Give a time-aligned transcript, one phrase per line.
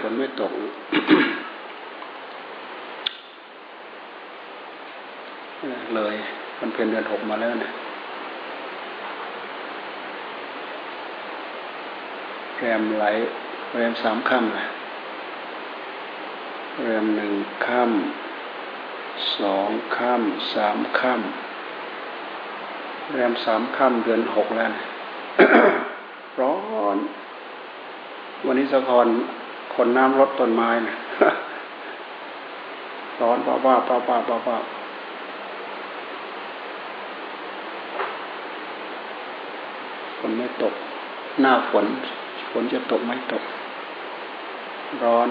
[0.00, 0.52] ฝนไม่ตก
[5.96, 6.14] เลย
[6.60, 7.72] มันเป็นเดือนหกมาแล้วเนี่ย
[12.56, 13.04] แรมไหล
[13.74, 14.66] แรมสามค่ำนะ
[16.82, 17.32] แรมหนึ่ง
[17.66, 24.84] ค่ำสองค่ำสามค่ำแรมสามค่ำเดือนหกแล้วนะ
[26.40, 26.54] ร้อ
[26.96, 26.98] น
[28.46, 29.06] วันนี้สะพอน
[29.74, 30.94] คนน้ำรถต้นไม้นะ
[33.20, 34.56] ร้อนป้าป้าป้าป้าป้าป้า
[40.18, 40.74] ฝนไม่ตก
[41.40, 41.86] หน้าฝน
[42.50, 43.42] ฝนจะตกไม่ตก
[45.02, 45.28] ร้อน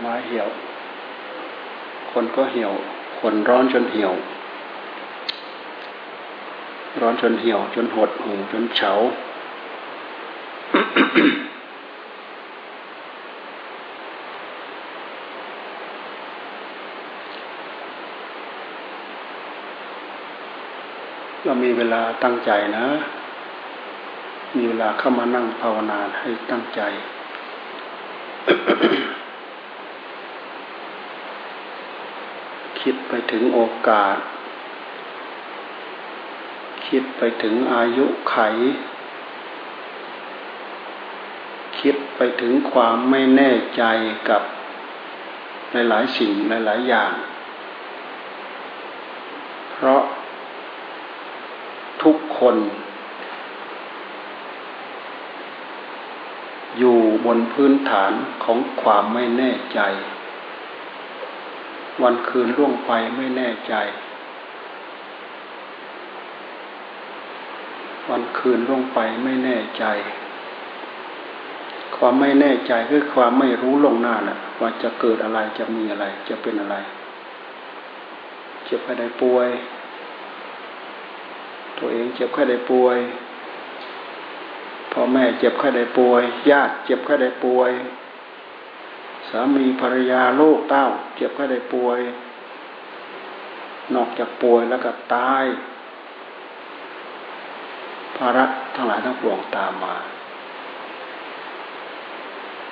[0.00, 0.48] ไม้เหี่ยว
[2.12, 2.72] คนก็เหี่ยว
[3.20, 4.12] คนร้อนจนเหี่ยว
[7.00, 8.92] ร้อนจนเหี่ยว จนหดหูจนเฉา
[21.44, 22.86] เรามีเวลาตั้งใจนะ
[24.56, 26.80] มีเวลาเข้ามานั่งภาวนาให้ตั้งใจ
[32.80, 34.16] คิดไปถึงโอกาส
[36.86, 38.36] คิดไปถึงอายุไข
[41.80, 43.82] คิดไปถึงความไม่แน่ใจ
[44.28, 44.42] กับ
[45.72, 47.12] หลายๆสิ่งหลายๆอย่าง
[49.72, 50.02] เพราะ
[52.02, 52.56] ทุกคน
[56.78, 58.12] อยู่บนพื้นฐาน
[58.44, 59.80] ของความไม่แน่ใจ
[62.02, 63.74] วันคืนล่วงไปไม่แน่ใจ
[68.10, 69.84] วันคืนล่วงไปไม่แน่ใจ
[71.96, 76.76] ความไม่แน่ใจคือความไม่รู้ลงหน้าแหละว่าจะเกิดอะไรจะมีอะไร จะเป็นอะไร
[78.64, 79.48] เจ็บแค่ได้ป่วย
[81.78, 82.98] ตัวเองเจ็บแค่ได้ป่วย
[84.92, 87.70] พ่อแม่เจ็บแค่ได้ป่วยญาติเจ็บแค่ได้ป่วย
[89.28, 91.98] สามีภรรยาลูกเต้า เจ็บก็ได้ป่วย
[93.94, 95.44] นอกจากป่วยแล้วก็ตาย
[98.16, 98.44] ภาระ
[98.74, 99.96] ทั้งหลายทั้งปวงตามมา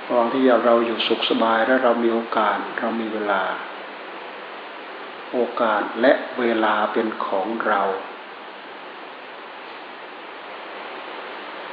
[0.07, 3.43] ระหว่างที่เราอยู่สุขสบายและเรามีโอกาสเรามีเวลา
[5.33, 7.83] โอกาสและเวลาเป็นของเรา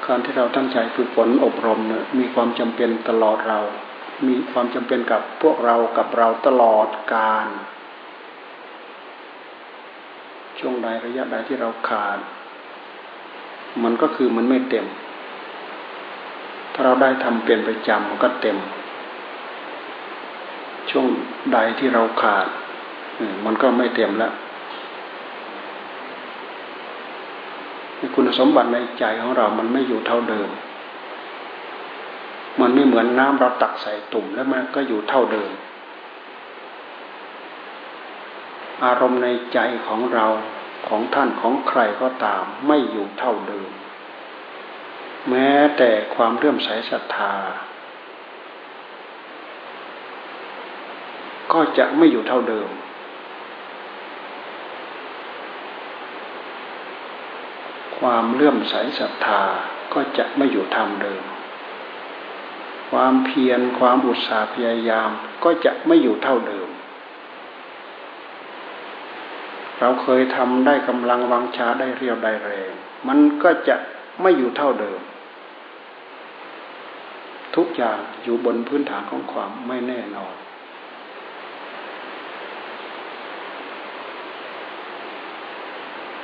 [0.05, 3.59] การที่เราตั้งใจฝึกฝนอบรมเนี่ยมีความจำเป็นตลอดเรา
[4.28, 7.47] มีความจำเป็นกับพวกเรากับเราตลอดการ
[10.59, 12.19] ช่วงใดระยะใดที่เราขาด
[13.84, 14.85] มันก็คือมันไม่เต็ม
[16.74, 18.57] ถ้าเราได้ทำเป็นประจำมันก็เต็ม
[20.90, 21.06] ช่วง
[21.53, 22.47] ใดที่เราขาด
[23.45, 24.34] มันก็ไม่เต็มแล้ว
[28.16, 30.50] คุณสมบัติในใจของเรามันไม่อยู่เท่าเดิม
[32.59, 35.52] มันไม่เหมือนน้ำเราตักใส่ตุ่มแล้วมันก็อยู่เท่าเดิม
[38.86, 40.25] อารมณ์ในใจของเรา
[40.88, 43.69] ของท่านของใครก็ตามไม่อยู่เท่าเดิม
[45.30, 47.34] แม้แต่ความเรื่อมใสศรัทธา
[51.53, 52.69] ก็จะไม่อยู่เท่าเดิม
[57.97, 59.42] ความเลื่อมใสศรัทธา
[59.94, 61.24] ก็จะไม่อยู่ทำเดิม
[62.94, 65.09] ความเพียรความอุตสาห์พยายาม
[65.44, 66.70] ก็จะไม่อยู่เท่าเดิม
[69.80, 72.72] เราเคยทำได้กำลังวังชาได้เรียวได้แรง
[73.08, 73.76] มันก็จะ
[74.22, 75.00] ไม่อยู่เท่าเดิม
[77.56, 80.36] ทุกอย่างอยู่บนพื้นฐานของความไม่แน่นอน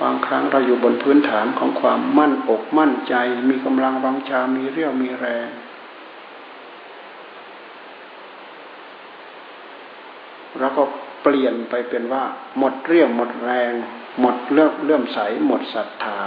[0.02, 3.14] บางครั้งเราอยู่บนพื้นฐานของความมั่นอกมั่นใจ
[3.50, 5.50] มีกำลังวังชา มีเรี่ยวมีแรง
[10.60, 10.84] เราก็
[11.24, 12.24] เปลี่ยนไปเป็นว่า
[12.58, 13.72] หมดเรี่ยวหมดแรง
[14.22, 16.20] หมดเลื่อมเลื่อมใส หมดศรัทธา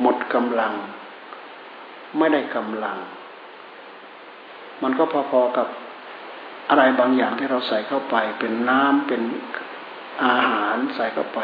[0.00, 0.74] หมดกำลัง
[2.18, 2.98] ไม่ได้กำลัง
[4.82, 5.66] มันก็พอๆกับ
[6.68, 9.22] อะไรบางอย่างที่เราใส่เข้าไป เป็นน้ำเป็น
[10.24, 11.40] อาหารใส่เข้าไป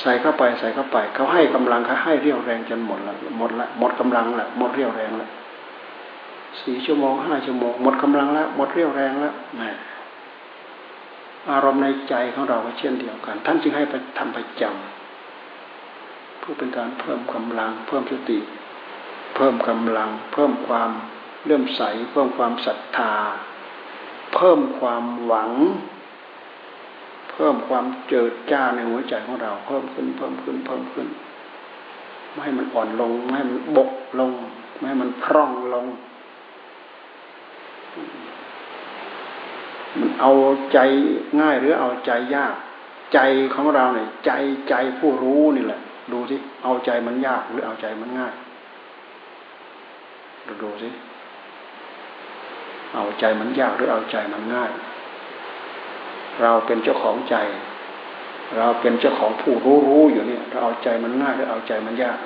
[0.00, 5.28] ใส่เข้าไปใส่เข้าไป เขาให้กำลังเขาให้เรี่ยวแรงจนหมดละหมดละหมดกำลังละหมดเรี่ยวแรงละ
[6.62, 9.62] สี่ชั่วโมงห้าชั่วโมงหมดกำลังแล้วหมดเรี่ยวแรงแล้วแหม
[11.50, 18.38] อารมณ์ในใจของเราก็เช่นเดียวกัน ท่านจึงให้ไปทำประจำเพื่อเป็นการเพิ่มกำลัง เพิ่มสติ
[19.36, 20.90] เพิ่มกำลัง เพิ่มความ
[21.44, 23.14] เลื่อมใส เพิ่มความศรัทธา
[24.34, 25.52] เพิ่มความหวัง
[27.32, 31.08] เพิ่มความเจิดจ้าในหัวใจของเรา เพิ่มขึ้น เพิ่มขึ้น เพิ่มขึ้น
[32.30, 33.90] ไม่ให้มันอ่อนลง ไม่ให้มันบก
[34.20, 34.32] ลง
[34.76, 35.86] ไม่ให้มันพร่องลง
[39.98, 40.32] มันเอา
[40.72, 40.78] ใจ
[41.40, 42.54] ง่ายหรือเอาใจยาก
[43.14, 43.18] ใจ
[43.54, 44.30] ของเราเนี่ย ใจ
[44.68, 45.80] ใจผู้รู้นี่แหละ
[46.12, 48.34] ดูสิเอาใจมันยากหรือเอาใจมันง่าย
[50.46, 50.88] ดูดูสิ
[52.94, 54.70] เอาใจมันยากหรือเอาใจมันง่าย
[56.42, 57.36] เราเป็นเจ้าของใจ
[58.56, 62.18] เราเป็นเจ้าของผู้รู้รู้อยู่เนี่ยเราเอาใจมันง่ายหรือเอาใจมันยาก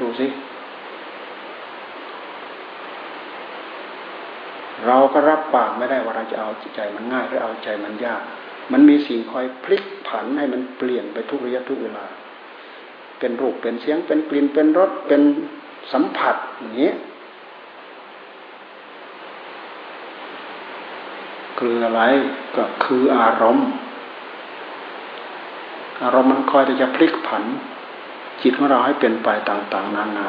[0.00, 0.26] ดูสิ
[4.86, 8.22] เราก็รับปากไม่ได้ว่าเราจะเอาใจมันง่ายหรือเอาใจมันยาก
[8.72, 12.04] มันมีสิ่งคอยพลิกผันให้มันเปลี่ยนไปทุกระยะทุกเวลา
[13.18, 15.22] เป็นรูปเป็นเสียงเป็นกลิ่นเป็นรสเป็น
[15.92, 16.92] สัมผัสอย่างนี้
[21.58, 22.02] คืออะไร
[22.56, 23.68] ก็คืออารมณ์
[26.02, 27.44] อารมณ์มันคอยที่จะพลิกผัน
[28.42, 30.28] จิตของเราให้เป็นไปต่าง ๆ นานา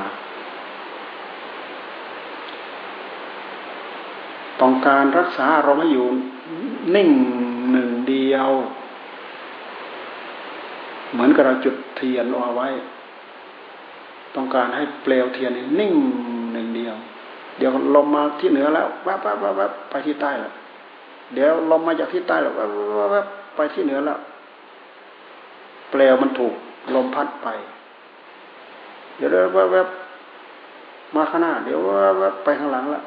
[4.62, 6.08] ต้องการรักษาอารมณ์ให้อยู่
[6.96, 7.10] นิ่ง
[7.72, 8.50] หนึ่งเดียว
[11.12, 12.68] เหมือนกับเราจุดเทียนเอาไว้
[14.36, 15.94] ต้องการให้เปลวเทียนนิ่ง
[16.54, 16.96] หนึ่งเดียว
[17.58, 20.54] เดี๋ยวลมมาที่เหนือแล้วแวบแวบแวบไปที่ใต้แล้ว
[21.34, 22.70] เดี๋ยวลมมาจากที่ใต้แล้วแวบ
[23.12, 23.26] แวบ
[23.56, 24.20] ไปที่เหนือแล้ว
[25.92, 26.54] เปลวมันถูก
[26.96, 27.48] ลมพัดไป
[29.18, 29.88] เดี๋ยวแวบแวบ
[31.16, 33.04] มาข้างหน้า เดี๋ยวแวบแวบไปข้างหลังแล้ว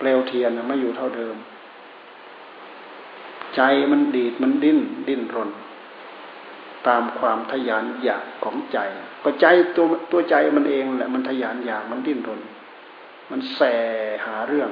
[0.00, 1.36] เปลวเทียนไม่อยู่เท่าเดิม
[3.56, 5.50] ใจมันดีดมันดิ้น ดิ้นรน
[6.88, 8.78] ตามความทยานอยากของใจ
[9.24, 12.40] ก็ใจตัวตัวใจมันเองแหละมันทยานอยากมันดิ้นรน
[13.30, 13.60] มันแส
[14.26, 14.70] หาเรื่อง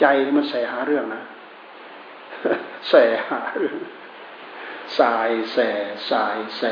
[0.00, 0.06] ใจ
[0.36, 1.22] มันแสหาเรื่องนะ
[2.88, 2.94] แส
[3.28, 3.76] หาเรื่อง
[4.98, 5.58] สายแส
[6.10, 6.62] สายแส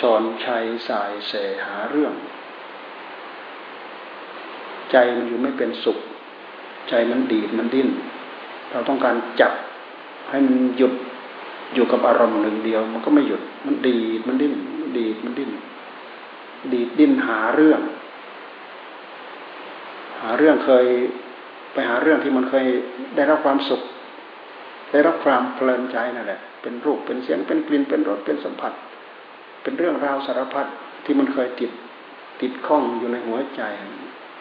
[0.00, 1.32] ชอนชัยสายแส
[1.66, 2.14] หาเรื่อง
[4.92, 5.98] ใจมันอยู่ไม่เป็นสุข
[6.88, 7.88] ใจมันดีดมันดิ้น
[8.70, 9.52] เราต้องการจับ
[10.30, 10.92] ให้มันหยุด
[11.74, 14.54] อยู่กับอารมณ์หนึ่งเดียว มันก็ไม่หยุด มันดีดมันดิ้น
[14.96, 15.50] ดีดมันดิ้น
[16.72, 17.80] ดีดดิ้นหาเรื่อง
[20.20, 20.86] หาเรื่องเคย
[21.72, 22.66] ไปหาเรื่องที่มันเคย
[23.16, 23.82] ได้รับความสุข
[24.92, 28.72] ได้รับความเพลินใจนั่นแหละ เป็นรูปเป็นเสียงเป็นกลิ่นเป็นรสเป็นสัมผัส
[29.62, 30.66] เป็นเรื่องราวสารพัด
[31.04, 31.70] ที่มันเคยติด
[32.40, 33.62] ติดข้องอยู่ในหัวใจ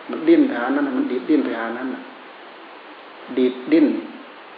[0.09, 1.89] มันดิ้นไปหานั้นมันดีดดิ้นไปหานั้น
[3.37, 3.87] ดีดดิ้น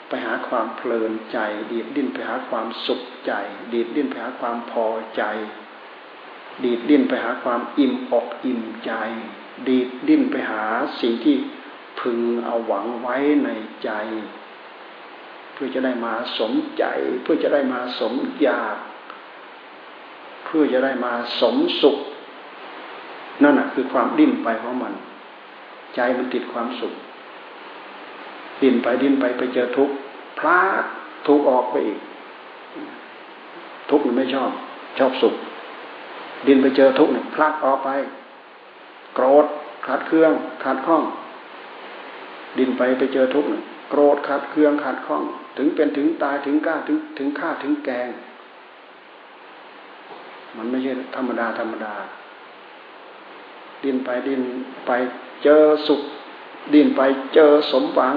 [0.07, 1.37] ไปหาความเพลินใจ
[1.71, 3.33] ดีดดิ้นไปหาความสุขใจ
[3.73, 5.23] ดีดดิ้นไปหาความพอใจ
[6.63, 8.91] ดีดดิ้นไปหาความอิ่มอกอิ่มใจ
[9.67, 10.63] ดีดดิ้นไปหา
[11.01, 11.35] สิ่งที่
[11.99, 13.49] พึงเอาหวังไว้ใน
[13.83, 13.91] ใจ
[15.53, 16.83] เพื่อจะได้มาสมใจ
[17.21, 18.77] เพื่อจะได้มาสมอยาก
[20.45, 21.97] เพื่อจะได้มาสมสุข
[23.43, 24.93] นั่นแหะคือความดิ้นไปของมัน
[25.95, 26.93] ใจมันติดความสุข
[28.61, 29.93] ดิ้นไปดิ้นไปไปเจอทุกข์
[30.39, 30.83] พลาด
[31.27, 31.99] ทุกออกไปอีก
[33.89, 34.51] ทุกข์มันไม่ชอบ
[34.99, 35.35] ชอบสุข
[36.47, 37.89] ดิ้นไปเจอทุกข์เนี่ยพลาดออกไป
[39.13, 39.45] โกรธ
[39.85, 40.31] ขาดเครื่อง
[40.63, 41.03] ขาดข้อง
[42.57, 43.49] ดิ้นไปไปเจอทุกข์
[43.89, 45.21] โกรธขาดเครื่องขาดข้อง
[45.57, 48.09] ถึงเป็นถึงตายถึงก้าถึงถึงฆ่าถึงแกง
[50.57, 51.93] มันไม่ใช่ธรรมดาธรรมดา
[53.83, 54.41] ดิ้นไปดิ้น
[54.85, 54.91] ไป
[55.43, 56.01] เจอสุข
[56.73, 57.01] ดิ้นไป
[57.33, 58.15] เจอสมหวัง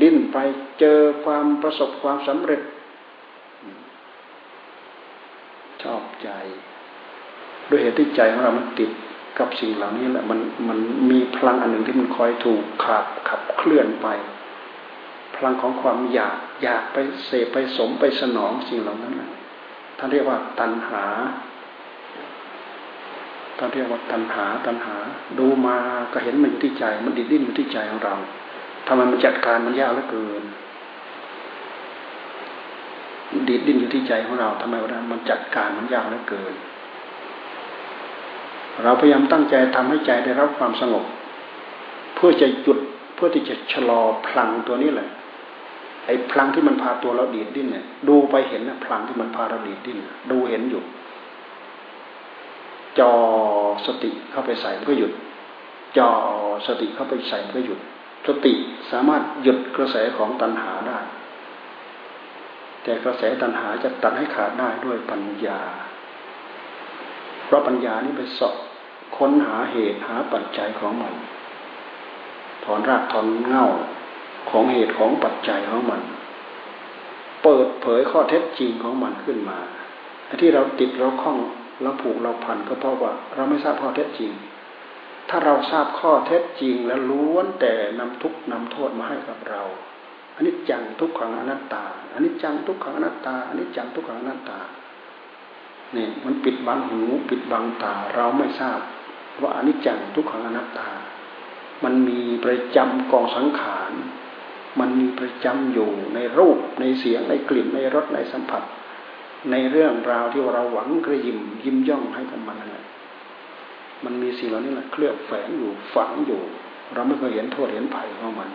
[0.00, 0.36] ดิ้นไป
[0.80, 2.62] เจอความประสบความสำเร็จ
[5.82, 6.28] ชอบใจ
[7.68, 8.90] ด้วยเหตุที่ใจของเรามันติด
[9.38, 10.78] กับสิ่งเหล่านี้แหละมันมัน
[11.10, 14.06] มีพลังอันหนึ่งที่มันคอยถูกขับขับเคลื่อนไป
[15.36, 19.14] พลังของความอยากอยากไปเสพไปสมไปสนองสิ่งเหล่านั้น
[19.98, 21.04] ท่านเรียกว่าตัณหา
[23.60, 24.96] ท่านเรียกว่าตัณหาตัณหา
[25.38, 25.76] ดูมา
[26.12, 28.14] ก็เห็นมันอยู่ที่ใจ มันดิดดิ้นอยู่ที่ใจของเรา
[28.86, 30.42] ทำไมมันจัดการมันยากเหลือเกิน
[33.48, 36.54] ดิดดิ้นอยู่ที่ใจของเราทำไมวะมันจัดการมันยากเหลือเกิน
[38.84, 41.04] เราพยายามตั้งใจทำให้ใจได้รับความสงบ
[42.14, 42.78] เพื่อจะหยุด
[43.14, 45.08] เพื่อที่จะชะลอพลังตัวนี้แหละ
[46.06, 49.98] ไอ้พลังที่มันพาตัวเราดีดดิ้นเนี่ย ดูไปเห็นนะพลังที่มันพาเราดีดดิ้น
[50.30, 50.82] ดูเห็นอยู่
[52.98, 53.12] จอ
[53.86, 55.12] สติเข้าไปใส่มันก็หยุด
[55.98, 56.10] จอ
[56.66, 57.78] สติเข้าไปใส่มันก็หยุด
[58.26, 58.54] สติ
[58.90, 60.98] สามารถหยุดกระแสของตัณหาได้
[62.82, 65.60] แต่กระแสตัณหาจะตัดให้ขาดได้ด้วยปัญญา
[67.44, 68.56] เพราะปัญญานี่ไปสอบ
[69.16, 71.14] ค้นหาเหตุหาปัจจัยของมัน
[72.64, 73.66] ถอนรากถอนเง่า
[74.50, 76.02] ของเหตุของปัจจัยของมัน
[77.42, 79.58] เปิดเผยข้อเท็จจริงของมันขึ้นมา
[80.40, 81.38] ที่เราติดเราคล้อง
[81.82, 84.32] เราผูกเราพันก็เพราะว่า เราไม่ทราบข้อเท็จจริง
[85.28, 89.62] ถ้าเราทราบข้อเท็จจริงแล้วล้วนแต่นำทุกนำโทษมาให้กับเรา
[90.34, 94.58] อันนี้จังทุกขังอนัตตาอันนี้จังทุกขังอนัตตาอันนี้จังทุกขังอนัตตา
[95.92, 98.80] เนี่ยมันปิดบังหูปิดบังตาเราไม่ทราบ
[99.40, 100.88] ว่าอันนี้จังทุกขังอนัตตา
[101.84, 103.92] มันมีประจำกองสังขาร
[104.80, 108.62] มันมีประจำอยู่ในรูปในเสียงในกลิ่นในรสในสัมผัส
[109.50, 112.84] ในเรื่องราวที่เราหวังกระยิมยิ้มย่องให้กับมันนั่นแหละ
[114.04, 116.40] มันมีสิ่งเหล่านี้แหละเคลือบแฝงอยู่ฝังอยู่
[116.94, 118.50] เราไม่เคยเห็นโทษเห็นภัยของมัน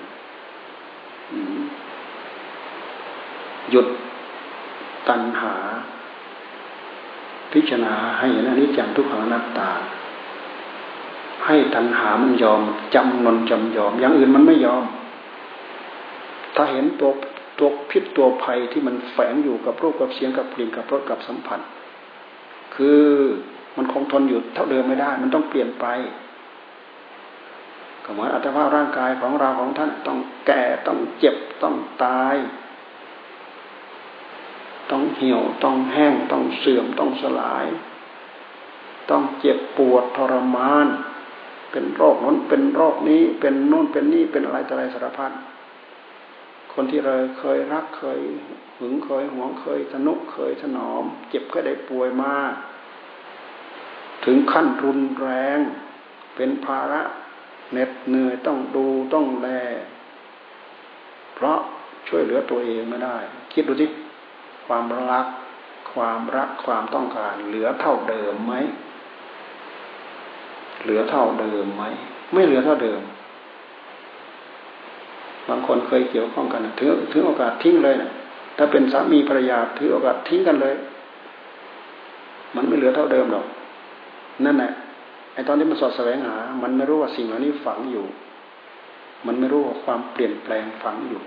[3.72, 3.88] หยุด
[5.10, 5.54] ตัณหา
[7.52, 9.72] พิจารณาให้เห็นอนิจจังทุกขังอนัตตา
[11.46, 12.62] ให้ตัณหามันยอม
[12.96, 14.84] จำนนจำยอม อย่างอื่นมันไม่ยอม
[16.56, 17.12] ถ้าเห็นตัว
[17.58, 21.60] ตัวพิษตัวภัยที่มันแฝงอยู่กับรูปกับเสียงกับกลิ่นกับรสกับสัมผัส
[22.76, 23.04] คือ
[23.78, 25.86] มันคงทนอยู่เท่าเดิมไม่ได้ มันต้องเปลี่ยนไป
[28.04, 32.36] ก็เหมือนอัตภาพร่างกายของเราของท่านต้องแก่ต้องเจ็บต้องตาย
[34.92, 37.66] ต้องเหี่ยวต้องแห้งต้องเสื่อมต้องสลาย
[39.10, 40.88] ต้องเจ็บปวดทรมาน
[41.72, 45.32] เป็นโรคนั้นเป็นโรคนี้เป็นโน่นเป็นนี่เป็นอะไรต่ออะไรสารพัด
[46.78, 48.20] คนที่เราเคยรักเคย
[48.80, 52.34] หึงเคยหวงเคยทนุเคยถนอม เจ็บก็ได้ป่วยมา
[54.26, 55.60] ถึงขั้นรุนแรง
[56.36, 57.02] เป็นภาระ
[57.72, 59.48] เหน็ดเหนื่อยต้องดูต้องแล
[61.36, 61.60] เพราะ
[62.08, 63.18] ช่วยเหลือตัวเองไม่ได้
[63.54, 63.88] คิดดูสิ
[64.68, 65.28] ความรัก
[65.94, 68.54] ความรักความต้องการ เหลือเท่าเดิมไหม
[70.84, 71.84] เหลือเท่าเดิมไหม
[72.34, 73.02] ไม่เหลือเท่าเดิม
[75.50, 78.12] บางคนเคยเกี่ยวข้องกันถือถือโอกาสทิ้งเลยนะ
[78.58, 80.76] ถ้าเป็นสามีภรรยาถือโอกาสทิ้งกันเลย
[82.56, 83.46] มันไม่เหลือเท่าเดิมหรอก
[84.46, 84.72] นั่นแหละ
[85.34, 88.06] ไอตอนที่มันสอดแสวงหา มันไม่รู้ว่าสิ่งเหล่านี้ฝังอยู่
[89.28, 91.22] มันไม่รู้ว่าความเปลี่ยนแปลงฝังอยู่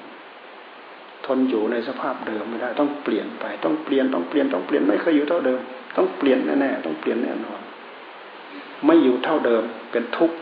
[1.26, 5.60] ทนอยู่ในสภาพเดิมไม่ได้ ต้องเปลี่ยนไป ต้องเปลี่ยน ต้องเปลี่ยน ต้องเปลี่ยน ไม่เคยอยู่เท่าเดิม
[5.96, 7.60] ต้องเปลี่ยนแน่ๆ ต้องเปลี่ยนแน่นอน
[8.86, 10.36] ไม่อยู่เท่าเดิม เป็นทุกข์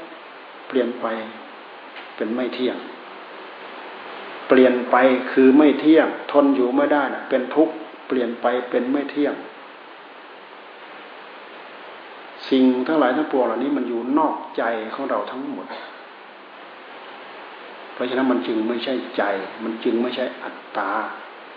[0.69, 1.07] เปลี่ยนไป
[2.17, 2.77] เป็นไม่เที่ยง
[4.49, 4.97] เปลี่ยนไป
[5.33, 7.75] คือไม่เที่ยง ทนอยู่ไม่ได้นะเป็นทุกข์
[8.07, 9.35] เปลี่ยนไปเป็นไม่เที่ยง
[12.51, 14.63] สิ่งทั้งหลายทั้งปวงเหล่านี้มันอยู่นอกใจ
[14.95, 15.67] ของเราทั้งหมด
[17.93, 19.23] เพราะฉะนั้นมันจึงไม่ใช่ใจ
[19.65, 20.91] มันจึงไม่ใช่อัตตา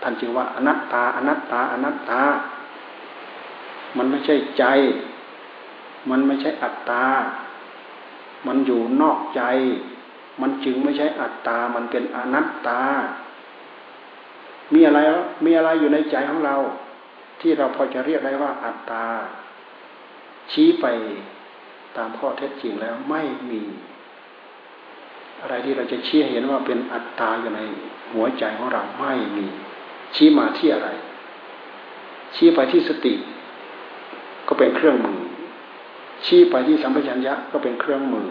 [0.02, 2.22] ท่านจึงว่าอนัตตา อนัตตา อนัตตา
[3.96, 4.64] มันไม่ใช่ใจ
[6.10, 7.04] มันไม่ใช่อัตตา
[8.46, 9.42] มันอยู่นอกใจ
[10.42, 12.80] มันจึงไม่ใช่อัตตา มันเป็นอนัตตา
[14.74, 14.98] มีอะไร
[15.44, 16.56] มีอะไรอยู่ในใจของเรา
[17.40, 19.04] ที่เราพอจะเรียกได้ว่าอัตตา
[20.52, 20.86] ชี้ไป
[21.96, 23.62] ตามข้อเท็จจริงแล้วไม่มี
[25.40, 27.60] อะไรที่เราจะชี้เห็นว่าเป็นอัตตาอยู่ใน
[28.12, 29.46] หัวใจของเราไม่มี
[30.14, 30.88] ชี้มาที่อะไร
[32.34, 33.14] ชี้ไปที่สติ
[34.48, 35.18] ก็เป็นเครื่องมือ
[36.26, 38.28] ชี้ไปที่สัมปชัญญะก็เป็นเครื่องมือ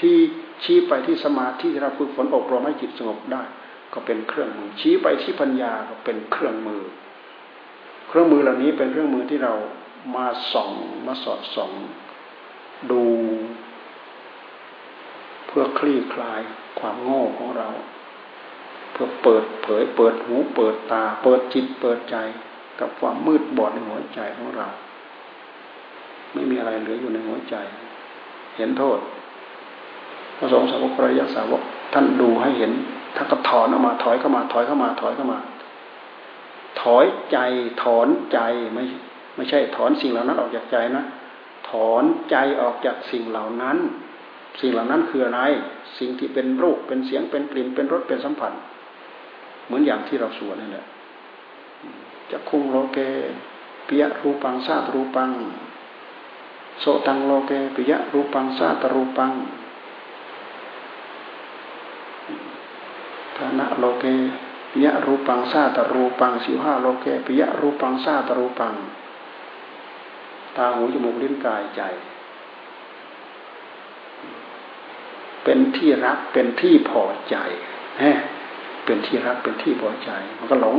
[0.00, 0.16] ที่
[0.64, 3.42] ชี้ไปที่สมาธิที่เราฝึกฝนอบรมให้จิตสงบได้
[3.92, 6.82] ก็เป็นเครื่องมือ ชี้ไปที่ปัญญาก็เป็นเครื่องมือ
[8.08, 9.54] เครื่องมือเหล่านี้เป็นเครื่องมือที่เรา
[10.16, 10.70] มาส่อง
[11.06, 11.70] มาสอดส่อง
[12.90, 13.02] ดู
[15.46, 16.40] เพื่อคลี่คลาย
[16.78, 17.68] ความโง่ของเรา
[18.92, 22.16] เพื่อเปิดเผย เปิดหู เปิดตา เปิดจิตเปิดใจ
[22.80, 24.68] กับความมืดบอดในหัวใจของเรา
[26.32, 27.56] ไม่มีอะไรเหลืออยู่ในหัวใจ
[28.56, 28.98] เห็นโทษ
[30.42, 31.60] ระสงฆ์สาวกพระยาสาวก
[31.92, 32.72] ท่านดูให้เห็น
[33.16, 35.38] ท่านก็ถอนออกมาถอยเข้ามาถอยเข้ามาถอยเข้ามา
[36.82, 37.38] ถอยใจ
[37.82, 38.38] ถอนใจ
[38.74, 38.84] ไม่
[39.36, 41.04] ไม่ใช่ถอนสิ่งเหล่านั้นออกจากใจนะ
[41.70, 43.78] ถอนใจออกจากสิ่งเหล่านั้น
[44.60, 45.40] สิ่งเหล่านั้นคืออะไร
[45.98, 48.52] สิ่งที่เป็นรูปเป็นเสียงเป็นกลิ่นเป็นรสเป็นสัมผัส
[49.66, 50.86] เหมือนอย่างที่เราสวดนี่แหละ
[52.30, 52.98] จะคุงโลเก
[53.86, 55.30] ปิยรูปังซาตรูปัง
[56.80, 59.32] โสตังโลเกปิยรูปังซาตรูปัง
[63.58, 64.04] นะโลเก
[64.72, 68.74] ปิยรูปังซาตรูปังสิวห้าโลเกปิยรูปังซาตรูปัง
[70.56, 71.82] ตาหูจมูกลิ้นกายใจ
[75.44, 77.36] เป็นที่รักเป็นที่พอใจ
[78.02, 78.04] ฮ
[78.84, 80.78] เป็นที่รักเป็นที่พอใจ มันก็หลง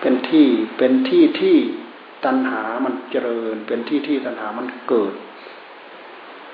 [0.00, 0.46] เป็นที่
[0.78, 1.56] เป็นที่ที่
[2.24, 5.14] ตัณหามันเจริญ เป็นที่ที่ตัณหามันเกิด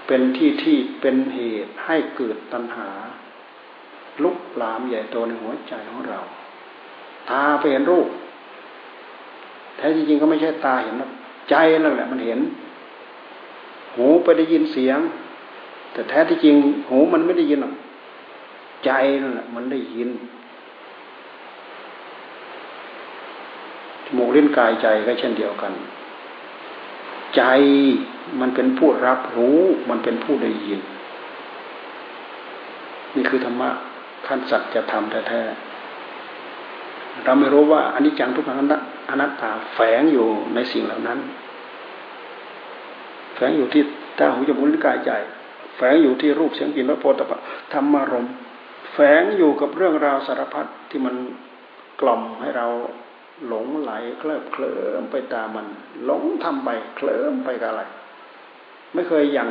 [0.06, 2.88] เป็นที่ที่เป็นเหตุให้เกิดตัณหา
[4.62, 6.20] ลามใหญ่โตในหัวใจของเรา
[7.30, 8.06] ตาไปเห็นรูป
[9.76, 11.10] แท้จริงก็ไม่ใช่ตาเห็นนะ
[11.50, 12.40] ใจนั่นแหละมันเห็น
[13.94, 14.98] หูไปได้ยินเสียง
[15.92, 16.54] แต่แท้ที่จริง
[16.90, 17.74] หูมันไม่ได้ยินหรอก
[18.84, 18.90] ใจ
[19.22, 20.08] นั่นแหละมันได้ยิน
[24.04, 25.72] จมูกลิ้นกายใจก็เช่นเดียวกัน
[27.36, 27.42] ใจ
[28.40, 29.60] มันเป็นผู้รับรู้
[29.90, 30.80] มันเป็นผู้ได้ยิน
[33.14, 33.70] นี่คือธรรมะ
[34.28, 38.58] ขั้นสัจจะทำแท้ๆเราไม่รู้ว่าอนนี้จังทุกขัง
[39.10, 41.18] อนัตตาแฝงอยู่ในสิ่งเหล่านั้น
[43.34, 43.82] แฝงอยู่ที่
[44.18, 45.10] ตาหูจมูกลิ้นกายใจ
[45.76, 47.40] แฝงอยู่ที่รูปเสียงกลิ่นรสโผฏฐัพพะ
[47.72, 48.26] ธรรมารม
[48.92, 51.14] แฝงอยู่กับเรื่องราวสารพัดที่มัน
[52.00, 52.66] กล่อมให้เรา
[53.46, 55.66] หลงไหลเคลิบเคลิ้มไปตามมัน
[56.04, 57.82] หลงทำไปเคลิ้มไปกับอะไร
[58.94, 59.48] ไม่เคยยัง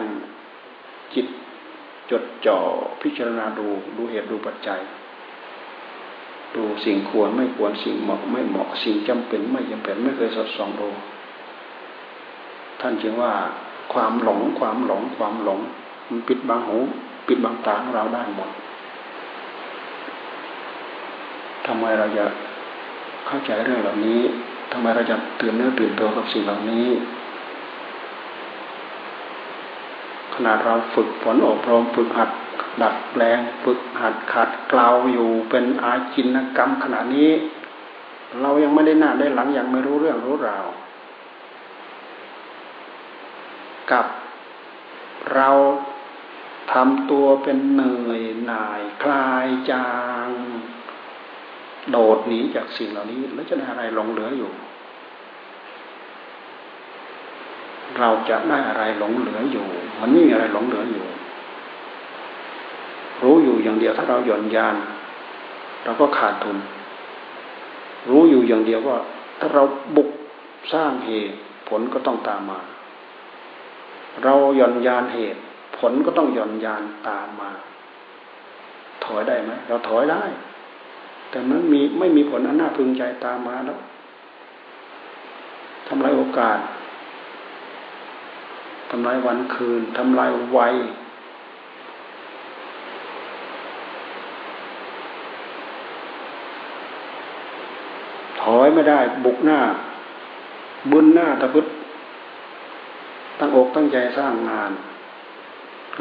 [1.14, 1.28] จิต
[2.12, 2.60] จดจ่อ
[3.02, 4.82] พิจารณาดูดูเหตุดูปัจจัย
[6.56, 10.90] ดูสิ่งควรไม่ควรสิ่งเหมาะไม่เหมาะสิ่งจำเป็นไม่จำเป็นไม่เคยสอดส่องดู
[12.82, 13.34] ท่านจึงว่า
[13.94, 15.60] ความหลงความหลงความหลง
[16.10, 16.78] มันปิดบังหู
[17.28, 18.50] ปิดบังตาของเราได้หมด
[21.68, 22.26] ทำไมเราจะ
[23.28, 24.22] เข้าใจเรื่องเหล่านี้
[24.72, 26.88] ทำไมเราจะตื่นเนื้อตื่นตัวกับสิ่งเหล่านี้
[30.36, 32.32] ขนาดเราฝึกฝนอบรมฝึกหัด
[32.82, 37.32] ดัดแปลงฝึกหัดขัดเกลาอยู่เป็นอาจินกรรมขนาดนี้
[38.42, 40.68] เรายังไม่ได้หน้าได้หลังยังไม่รู้เรื่องรู้ราว
[43.92, 44.06] กับ
[45.34, 45.50] เรา
[46.74, 49.90] ทำตัวเป็นเหนื่อยหน่ายคลายจา
[50.28, 50.30] ง
[51.90, 54.52] โดดหนีจากสิ่งเหล่านี้ แล้วจะได้อะไรหลงเหลืออยู่
[58.00, 59.66] เราจะได้อะไรหลงเหลืออยู่
[60.00, 61.06] มันไม่มีอะไรหลงเหลืออยู่
[63.24, 64.76] รู้อยู่อย่างเดียวถ้าเราหย่อนยาน
[65.84, 66.58] เราก็ขาดทุน
[68.10, 68.98] รู้อยู่อย่างเดียวว่า
[69.40, 69.64] ถ้าเรา
[69.96, 70.10] บุก
[70.74, 71.38] สร้างเหตุ
[71.70, 72.60] ผลก็ต้องตามมา
[74.24, 75.40] เราหย่อนยานเหตุ
[75.78, 77.52] ผลก็ต้องหย่อนยานตามมา
[79.06, 80.24] ถอยได้ไหมเราถอยได้
[81.30, 83.80] แต่มันมีไม่มีผลอันน่าพึงใจตามมาแล้ว
[85.88, 86.58] ทำลายโอกาส
[88.92, 90.76] ทำลายวันคืนทำลายวัย
[98.42, 99.60] ถอยไม่ได้บุกหน้า
[100.92, 101.66] บุญหน้าตะพุด
[103.40, 104.72] ตั้งอกตั้งใจสร้างงาน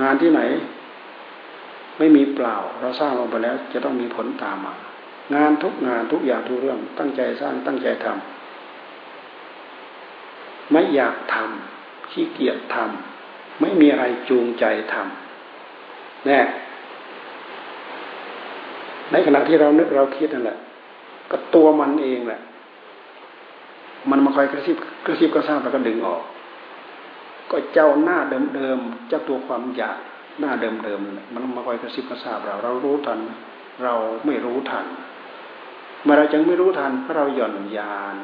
[0.02, 0.40] งานที่ไหน
[1.98, 4.74] ไม่มีเปล่า เราสร้างลงไปแล้ว จะต้องมีผลตามมา
[5.34, 8.12] งานทุกงานทุกอย่างทุกเรื่อง ตั้งใจสร้างตั้งใจทำ
[10.72, 11.73] ไม่อยากทำ
[12.14, 16.40] ขี้เกียจทำไม่มีอะไรจูงใจทำแน่
[19.10, 20.58] ในขณะที่เรานึกเราคิดนั่นแหละ
[21.30, 22.40] ก็ตัวมันเองแหละ
[24.10, 26.22] มันมาคอยกระซิบกระซิบกระซาบแล้วก็ดึงออก
[27.50, 28.18] ก็เจ้าหน้า
[28.56, 29.98] เดิมๆเจ้าตัวความอยาก
[30.40, 33.18] หน้าเดิมๆมันมาคอยกระซิบกระซาบเรา เรารู้ทัน
[33.82, 33.94] เรา
[34.26, 34.86] ไม่รู้ทัน
[36.02, 38.14] เมื่อเราจึงไม่รู้ทันเพราะเราหย่อนยาน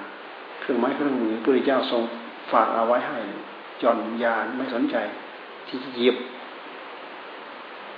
[0.61, 2.03] เครื่องไม้เครื่องมือพระพุทธเจ้าทรง
[2.53, 3.18] ฝากเอาไว้ให้
[3.81, 4.97] หย่อนยานไม่สนใจ
[5.66, 6.16] ที่หยิบ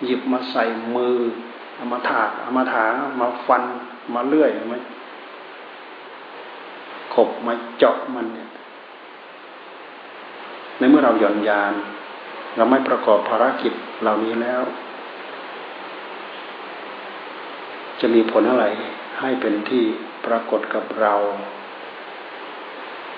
[0.05, 0.65] หยิบมาใส่
[0.97, 1.17] มือ
[1.75, 2.85] เอามาถากเอามาถา
[3.21, 3.63] มาฟัน
[4.15, 4.79] มาเลื่อยมา
[7.15, 8.49] ขบมาเจาะมันเนี่ย
[10.79, 11.75] ในเมื่อเราหย่อนยาน
[12.57, 14.63] เราไม่ประกอบภารกิจเหล่านี้แล้ว
[18.01, 18.67] จะมีผลอะไร
[19.21, 19.85] ให้เป็นที่
[20.27, 21.15] ปรากฏกับเรา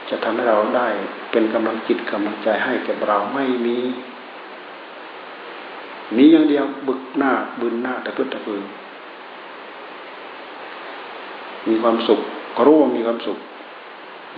[0.08, 0.88] จะทำให้เราได้
[1.30, 3.78] เป็นกำลังจิตกำลังใจให้แกับเราไม่มี
[6.16, 8.62] มีอย่างเดียวบึกหน้าบึนหน้าแต่พึ่งตะพือ
[11.68, 12.20] มีความสุข
[12.56, 13.38] ก็รู้ว่ามีความสุข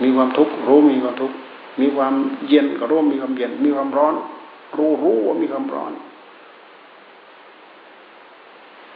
[0.03, 1.35] มีความทุกข์รู้มีความทุกข์
[1.81, 2.13] มีความ
[2.47, 4.13] เย็นก็รู้มีความเย็น มีความร้อน
[4.77, 5.91] รู้รู้ว่ามีความร้อน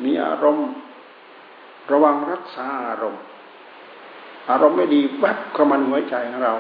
[0.04, 0.70] มีอารมณ์
[1.92, 3.22] ระวังรักษาอารมณ์
[4.50, 6.54] อารมณ์ไม่ดีแวบเข้ามาหัวใจของเรา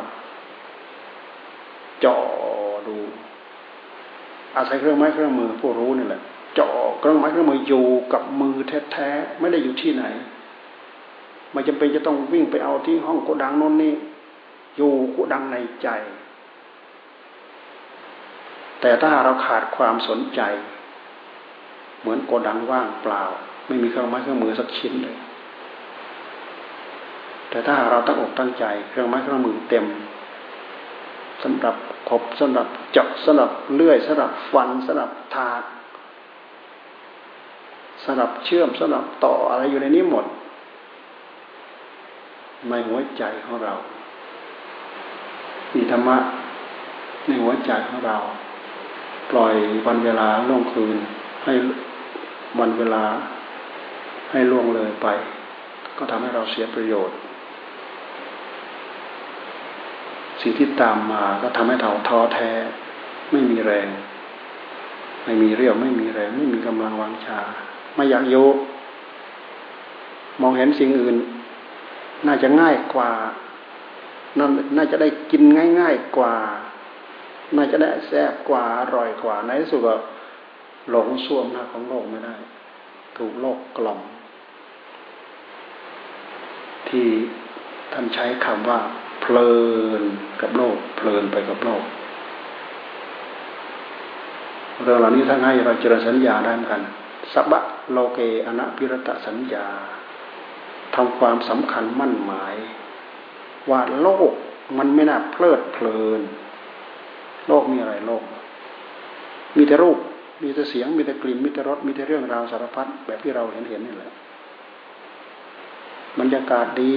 [2.03, 2.17] จ่อ
[2.87, 2.95] ดู
[4.55, 6.21] อาศัยเครื่องไม้เครื่องมือผู้รู้นี่แหละ
[6.59, 8.55] จ่อเครื่องไม้เครื่องมืออยู่กับมือ
[8.91, 10.03] แท้ๆไม่ได้อยู่ที่ไหน
[11.51, 13.93] ไม่จำเป็นจะต้องวิ่งไปเอาที่ห้องโกดังโน้นนี่
[14.77, 15.87] อยู่โกดังในใจ
[18.81, 20.41] แต่ถ้าเราขาดความสนใจ
[21.99, 23.23] เหมือนโกดังว่างเปล่า
[23.67, 25.15] ไม่มีเครื่องไม้เครื่องมือสักชิ้นเลย
[27.51, 29.85] แต่ถ้าเราตั้งอกตั้งใจ เครื่องไม้เครื่องมือเต็ม
[31.43, 31.75] สำหรับ
[32.09, 35.63] ขบสำหรับเจาะสำหรับเลื่อยสำหรับฟันสำหรับถาก
[38.03, 40.25] สำหรับเชื่อมสำหรับต่ออะไรอยู่ในนี้หมด
[42.69, 43.73] ในหัวใจของเรา
[45.75, 46.17] มีธรรมะ
[47.27, 48.17] ในหัวใจของเรา
[49.31, 49.55] ปล่อย
[49.87, 50.97] วันเวลาล่วงคืน
[51.43, 51.53] ให้
[52.59, 53.03] วันเวลา
[54.31, 55.07] ให้ล่วงเลยไป
[55.97, 57.17] ก็ทำให้เราเสียประโยชน์
[60.41, 62.51] สิ่งที่ตามมาก็ทำให้เราท้อแท้
[63.31, 63.87] ไม่มีแรง
[65.25, 67.39] ไม่มีเรี่ยวไม่มีแรง ไม่มีกำลังวังชา
[67.95, 68.35] ไม่อยากโย
[70.41, 71.15] มองเห็นสิ่งอื่น
[72.27, 73.11] น่าจะง่ายกว่า
[74.77, 75.43] น่าจะได้กิน
[75.79, 76.35] ง่าย ๆกว่า
[77.55, 79.95] น่าจะได้แซ่บกว่าอร่อยกว่าในที่สุดก็
[80.89, 82.35] หลงส่วมหน้าของโลกไม่ได้
[83.17, 83.99] ถูกโลกกล่อม
[86.89, 87.07] ที่
[87.93, 88.79] ท่านใช้คำว่า
[89.21, 89.51] เพลิ
[90.01, 90.03] น
[90.41, 91.83] กับโลก เพลินไปกับโลก
[94.83, 96.81] เรื่องเหล่านี้ท่านให้เราเจริญสัญญาได้เหมือนกัน
[97.33, 97.59] สัพะ
[97.91, 99.65] โลเกอนัพิรตสัญญา
[100.95, 102.55] ทำความสำคัญมั่นหมาย
[103.69, 104.31] ว่าโลก
[104.77, 106.21] มันไม่น่าเพลิดเพลิน
[107.47, 108.23] โลกมีอะไรโลก
[109.57, 109.97] มีแต่รูป
[110.43, 114.11] มีแต่เสียง มีแต่กลิ่น มีแต่รส มีแต่เรื่องราวสารพัดแบบที่เราเห็นเห็นนี่แหละ
[116.19, 116.95] บรรยากาศดี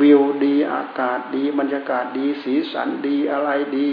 [0.00, 3.90] วิวดีอากาศดีบรรยากาศดีสีสันดีอะไรดี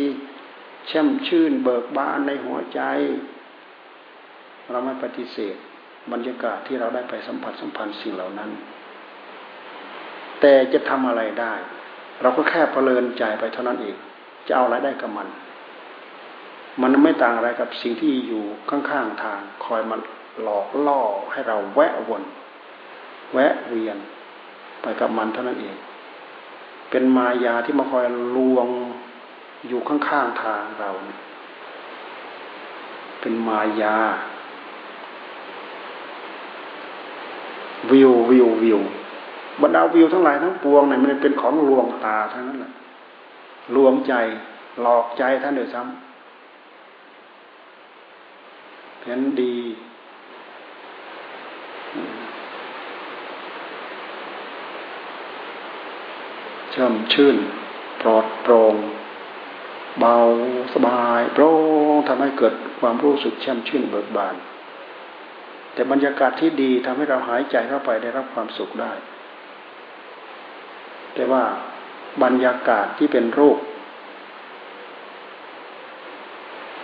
[0.88, 2.82] แช่มชื่นเบิกบานในหัวใจ
[4.70, 5.56] เราไม่ปฏิเสธ
[6.12, 8.50] บรรยากาศที่เราได้ไปสัมผัสสัมพันธ์สิ่งเหล่านั้น
[10.42, 11.54] แต่จะทำอะไรได้
[12.22, 13.96] เราก็แค่ประเลินใจไปเท่านั้นเอง
[14.48, 15.28] จะเอาอะไรได้กับมัน
[16.82, 19.98] มันไม่ต่างอะไรกับสิ่งที่อยู่ข้างๆทาง คอยมา
[20.42, 22.24] หลอกล่อให้เราแวะวน
[23.34, 23.98] แวะเวียน
[24.82, 25.76] ไปกับมันเท่านั้นเอง
[26.90, 28.68] เป็นมายาที่มาคอยลวง
[29.68, 30.90] อยู่ข้างๆทางเรา
[33.22, 33.98] เป็นมายา
[37.92, 38.80] วิววิววิว
[39.62, 42.72] บรรดาวิวทั้งหลายทั้งปวงเนี่ยมันเป็นของลวงตาทั้งนั้นแหละ
[43.76, 44.14] ลวงใจ
[44.82, 45.92] หลอกใจท่านเดือดซ้ำ
[49.04, 49.56] เห็นดี
[56.80, 57.38] เชื่มชื่น
[58.02, 58.76] ปลอดโปร่ง
[60.00, 60.16] เบา
[60.74, 61.50] สบายโปร่
[61.94, 64.36] งทำให้เกิดความรู้สึกแช่มชื่นเบิกบาน
[65.74, 68.92] แต่บรรยากาศที่ดีทำให้เราหายใจเข้าไปได้รับความสุขได้
[71.14, 71.44] แต่ว่า
[72.24, 73.58] บรรยากาศที่เป็นรูป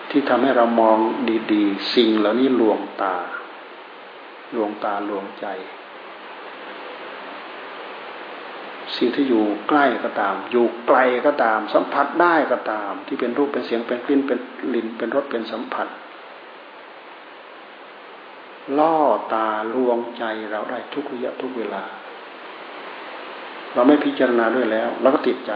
[0.10, 0.98] ที่ทำให้เรามอง
[1.54, 3.16] ดี ๆ สิ่งเหล่านี้ลวงตา
[4.56, 5.48] ลวงตาลวงใจ
[8.98, 14.40] สิ่งที่อยู่ใกล้ก็ตาม อยู่ไกลก็ตาม สัมผัสได้ก็ตาม ที่เป็นรูปเป็นเสียงเป็นกลิ่นเป็น
[14.74, 15.88] ลิ้นเป็นรสเป็นสัมผัส
[18.78, 18.96] ล่อ
[19.34, 21.84] ตาลวงใจเราได้ทุกระยะทุกเวลา
[23.74, 25.52] เราไม่พิจารณาด้วยแล้วเราก็ติดใจ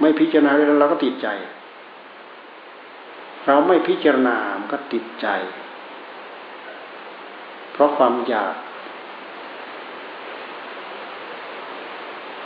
[0.00, 1.28] ไม่พิจารณาด้วยแล้วเราก็ติดใจ
[3.46, 5.28] เราไม่พิจารณามันก็ติดใจ
[7.72, 8.54] เพราะความอยาก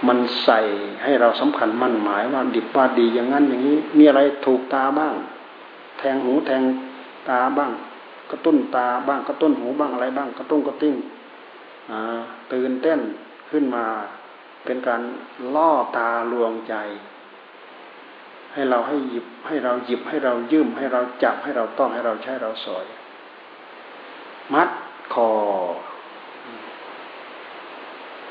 [0.08, 0.60] มันใส่
[1.02, 5.14] ให้เราสำคัญมั่นหมายว่าดิบว่าดีอย่างนั้นอย่างนี้ มีอะไรถูกตาบ้าง
[5.98, 6.62] แทงหูแทง
[7.28, 7.72] ตาบ้าง
[8.30, 10.94] กระตุ้นตาบ้างกระตุ้นหูบ้างอะไรบ้าง กระตุ้นกระติ้ง
[12.52, 13.00] ตื่นเต้น
[13.50, 13.84] ขึ้นมา
[14.64, 15.02] เป็นการ
[15.54, 16.74] ล่อตาลวงใจ
[18.52, 22.86] ให้เราให้หยิบให้เราหยิบให้เรายืมให้เราจับให้เราต้องให้เราใช้เราสอย
[24.54, 24.68] มัด
[25.14, 25.30] คอ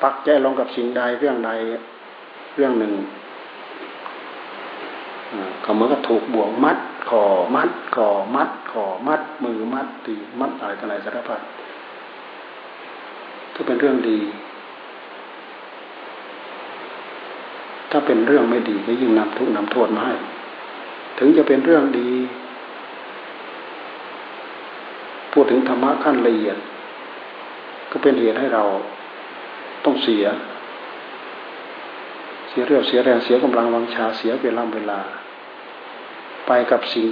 [0.02, 1.52] ปักใจลงกับสิ่งใดเรื่องใด
[2.56, 2.94] เรื่องหนึ่ง
[5.64, 6.78] ก็เหมือนกับถูกบ่วงมัด
[7.10, 7.24] คอ
[7.56, 11.42] มัดคอมัดคอมัด มือมัดตีมัดอะไรกันอะไรสารพัด
[13.54, 14.20] ถ้าเป็นเรื่องดี
[17.92, 20.14] ถ้าเป็นเรื่องไม่ดีก็ยิ่งนำทุกนำโทษมาให้
[21.18, 22.10] ถึงจะเป็นเรื่องดี
[25.32, 26.58] พูดถึงธรรมะขั้นละเอียด
[27.92, 28.64] ก็เป็นเหตุให้เรา
[29.86, 30.26] ต้องเสีย
[32.50, 35.00] เสียเรี่ยวเสียแรงเสียกำลังวังชาเสียเวลาเวลา
[36.48, 37.10] ไปกับสิ่ง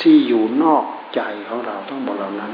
[0.00, 2.52] ที่อยู่นอกใจของเราทั้งหมดเหล่านั้น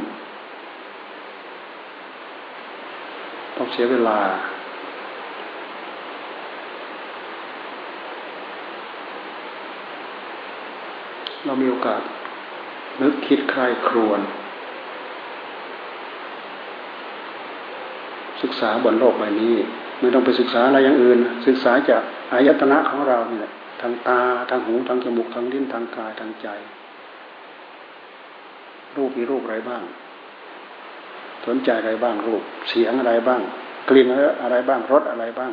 [3.57, 4.19] ต้องเสียเวลา
[11.45, 12.03] เรามีโอกาส
[13.01, 14.21] นึกคิดใครครวน
[18.43, 19.55] ศึกษาบนโลกใบนี้
[20.01, 24.21] ไม่ต้องไปศึกษาอะไรอย่างอื่น ศึกษาจากอายตนะของเราเนี่ยทางตา
[24.51, 26.49] ทางหูทางจมูกทางลิ้นทางกายทางใจ
[28.97, 29.83] รูปมีรูปอะไรบ้าง
[31.47, 33.41] สนใจอะไรบ้างรูป เสียงอะไรบ้าง
[33.89, 34.07] กลิ่น
[34.43, 35.53] อะไรบ้างรสอะไรบ้าง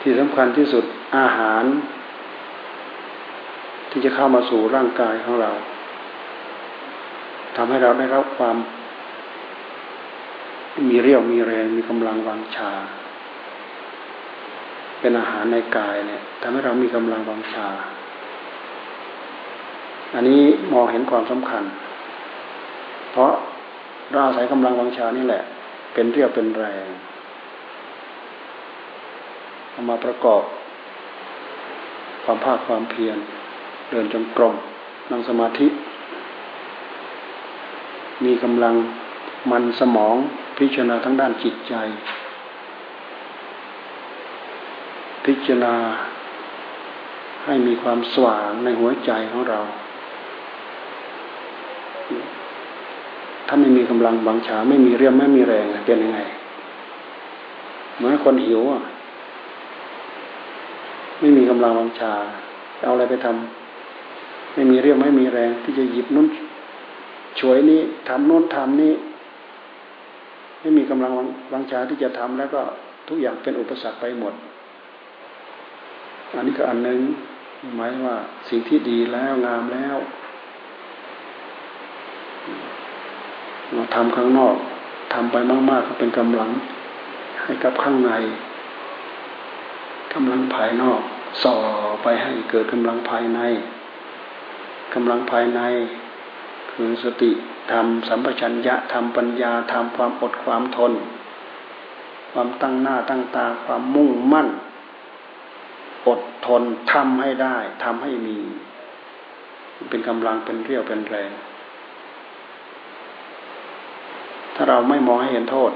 [0.00, 0.84] ที่สำคัญที่สุด
[1.16, 1.64] อาหาร
[3.90, 5.50] ที่จะเข้ามาสู่ร่างกายของเรา
[7.60, 8.56] ทำให้เราได้รับความ
[10.88, 12.70] มีเรี่ยวมีแรงมีกำลังวังชา
[15.00, 17.68] เป็นอาหารในกายเนี่ยทำให้เรามีกำลังวังชา
[20.14, 20.40] อันนี้
[20.72, 21.64] มองเห็นความสำคัญ
[23.12, 23.32] เพราะ
[24.12, 25.42] เราอาศัยกำลังวังชานี่แหละ
[25.94, 26.88] เป็นเรี่ยวเป็นแรง
[29.70, 30.42] เอามาประกอบ
[32.24, 33.18] ความภาคความเพียร
[33.90, 34.54] เดินจงกรม
[35.10, 35.68] นั่งสมาธิ
[38.24, 38.74] มีกำลัง
[39.50, 40.16] มันสมอง
[40.58, 41.74] พิจารณาทั้งด้านจิตใจ
[45.24, 45.74] พิจารณา
[47.44, 49.60] ให้มีความสว่างในหัวใจของเรา
[53.46, 56.20] ถ้าไม่มีกำลังบังชาไม่มีเรี่ยวไม่มีแรงเป็นยังไง
[57.96, 58.82] เหมือนคนหิวอะ
[61.20, 62.12] ไม่มีกำลังบังชา
[62.82, 66.26] เอาอะไรไปทำไม่มีเรี่ยวไม่มีแรงที่จะหยิบนุ่น
[67.40, 68.94] ช่วยนี้ทำโน้นทำนี้
[70.60, 71.12] ไม่มีกำลัง
[71.52, 72.62] วังชาที่จะทำแล้วก็
[73.08, 74.34] ทุกอย่างเป็นอุปสรรคไปหมด
[76.34, 77.00] อันนี้ก็อันหนึ่ง
[77.76, 78.16] หมายว่า
[78.48, 79.96] สิ่งที่ดีแล้วงามแล้ว
[83.72, 84.56] เราทำข้างนอก
[85.14, 85.36] ทำไป
[85.70, 86.50] มากๆก็เป็นกำลัง
[87.42, 88.12] ให้กับข้างใน
[90.14, 91.00] กำลังภายนอก
[91.42, 91.56] ส่อ
[92.02, 93.40] ไปให้เกิดกำลังภายใน
[94.94, 95.60] กำลังภายใน
[96.80, 97.30] คือสติ
[97.72, 100.92] ทำสัมปชัญญะทำปัญญาทำความอดความทน
[102.32, 104.48] ความตั้งหน้าตั้งตาความมุ่งมั่น
[106.06, 106.62] อดทน
[106.92, 108.38] ทำให้ได้ทำให้มี
[109.90, 111.30] เป็นกำลังเป็นเรี่ยวเป็นแรง
[114.54, 115.72] ถ้าเราไม่มองให้เห็นโทษ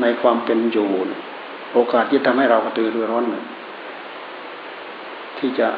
[0.00, 0.90] ในความเป็นอยู่
[1.72, 3.26] โอกาสที่ทำให้เรากระตือรือร้น
[5.38, 5.68] ที่จะ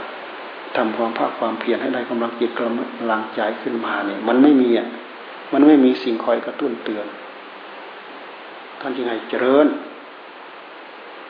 [0.76, 4.88] ทำความภาคความเพียรให้ได้กำลังจิตกำลังใจขึ้นมาเนี่ย มันไม่มีอะ
[5.52, 7.06] มันไม่มีสิ่งคอยกระตุ้นเตือน
[8.80, 9.66] ท่านยังไงเจริญ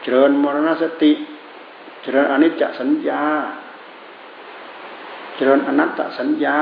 [0.02, 1.12] เจริญมรณสติ
[2.02, 3.22] เจริญอนิจจสัญญา
[5.36, 6.58] เจริญอนัตตสัญญา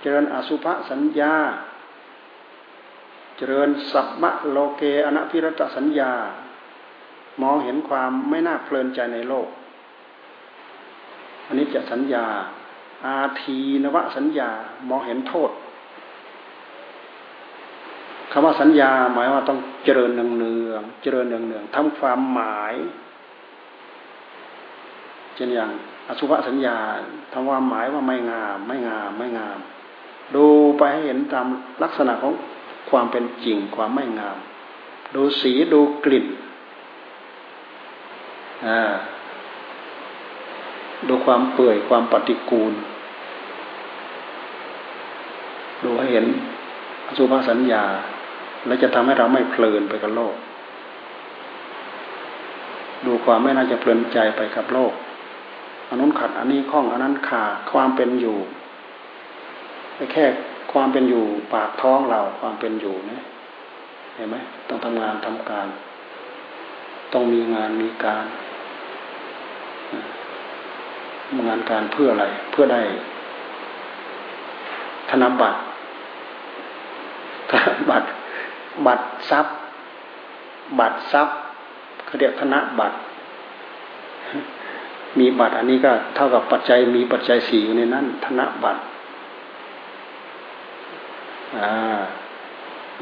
[0.00, 1.34] เจริญอสุภสัญญา
[3.36, 6.12] เจริญสัพพะโลเกอนัพิรตสัญญา
[7.42, 9.48] มองเห็นความไม่น่าเพลินใจในโลก
[11.46, 12.24] อันนี้จะสัญญา
[13.04, 14.50] อาทีนวสัญญา
[14.88, 15.50] มองเห็นโทษ
[18.32, 22.74] คำว่าสัญญาหมายว่าต้องเจริญเนืองเนืองเจริญเนืองเนืองทำความหมาย
[25.34, 25.70] เช่นอย่าง
[26.08, 26.78] อสุภสัญญา
[27.32, 29.58] ทำความหมายว่าไม่งามไม่งามไม่งาม
[30.34, 30.46] ดู
[30.78, 31.46] ไปให้เห็นตาม
[31.82, 32.32] ลักษณะของ
[32.90, 34.38] ความเป็นจริงความไม่งาม
[35.14, 36.26] ดูสีดูกลิ่น
[38.66, 38.80] อ่า
[41.08, 42.72] ดูความเปื่อยความปฏิกูล
[45.84, 46.26] ดูให้เห็น
[47.16, 47.84] สุภาสัญญา
[48.66, 50.34] และจะทำให้เราไม่เพลินไปกับโลก
[53.06, 54.92] ดูความไม่น่าจะเพลินใจไปกับโลก
[55.88, 58.38] อันนู้นขัดอันนี้ข้องอันนั้นขาดความเป็นอยู่
[60.12, 60.24] แค่
[60.72, 63.22] ความเป็นอยู่ปากท้องเราความเป็นอยู่นี่ย
[64.14, 64.36] เห็นไหม
[64.68, 65.66] ต้องทำงานทำการ
[67.12, 68.24] ต้องมีงานมีการ
[71.48, 72.82] งานการเพื่ออะไร เพื่อได้
[75.10, 75.58] ธนบัตร
[77.50, 78.06] ธนบัตร
[78.86, 79.54] บัตรทรัพย์
[80.78, 81.36] บัตรทรัพย์
[82.06, 82.96] เขาเรียกธนบัตร
[85.18, 88.80] มีบัตรอันนี้ก็เท่ากับปัจจัยมีปัจจัยสี่อยู่ในนั้น ธนบัตร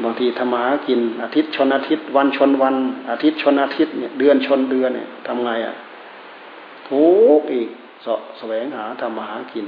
[0.02, 2.76] บางทีธรรมากินอาทิตย์ชนอาทิตย์ วันชนวัน
[3.10, 5.74] อาทิตย์ชนอาทิตย์เนี่ยเดือนชนเดือนเนี่ยทำไงอะ
[6.88, 7.06] ทุ
[7.38, 7.68] กอีก
[8.04, 9.66] สาะแสวงหาทำมาหากิน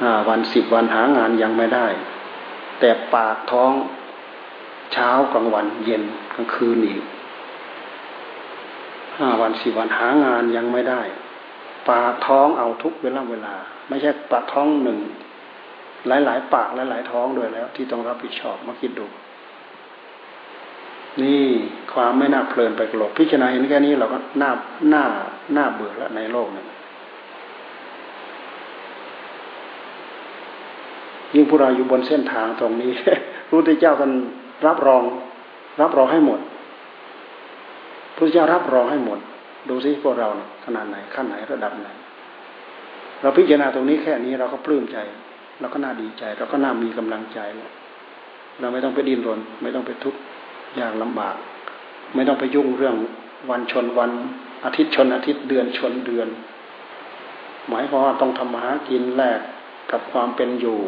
[0.00, 1.86] ห้าวันสิบวันหางานยังไม่ได้
[2.80, 3.72] แต่ปากท้อง
[4.92, 6.02] เช้ากลางวันเย็น
[6.34, 7.02] กลางคืนอีก
[9.18, 11.02] ห้าวันสิบวันหางานยังไม่ได้
[11.90, 13.54] ปากท้องเอาทุกเวลาเวลา
[13.88, 14.98] ไม่ใช่ปากท้องหนึ่ง
[16.06, 19.06] หลาย ๆ ปากหลาย ๆ ท้องด้วยแล้ว ที่ต้องรับผิดชอบมาคิดดู
[21.20, 21.42] นี่
[21.92, 24.50] ความไม่น่าเพลินไปกับโลกพิจารณาเห็นแค่นี้เราก็น่า
[24.90, 25.04] หน้า
[25.54, 26.64] หน้าเบื่อแล้วในโลกนี้
[31.34, 32.90] ยิ่งพวกเราอยู่บนเส้นทางตรงนี้
[33.50, 34.10] รู้ที่เจ้ากัน
[34.66, 35.02] รับรอง
[35.80, 36.40] รับรองให้หมด
[38.16, 39.18] พระเจ้ารับรองให้หมด
[39.68, 41.88] ดูสิพวกเราเนี่ยขนาดไหนขั้นไหนระดับไหน
[43.22, 44.98] เราพิจารณาตรงนี้แค่นี้เราก็ปลื้มใจ
[45.60, 47.70] เราก็น่าดีใจ เราก็น่ามีกำลังใจแล้ว
[48.60, 50.20] เราไม่ต้องไปดิ้นรนไม่ต้องไปทุกข์
[50.80, 51.36] ยากลำบาก
[52.14, 52.96] ไม่ต้องไปยุ่งเรื่อง
[53.50, 54.10] วันชนวัน
[54.64, 56.28] อาทิตย์ชนอาทิตย์เดือนชนเดือน
[57.68, 59.40] หมายความว่าต้องทำมาหากินแลก
[59.92, 60.78] กับความเป็นอยู่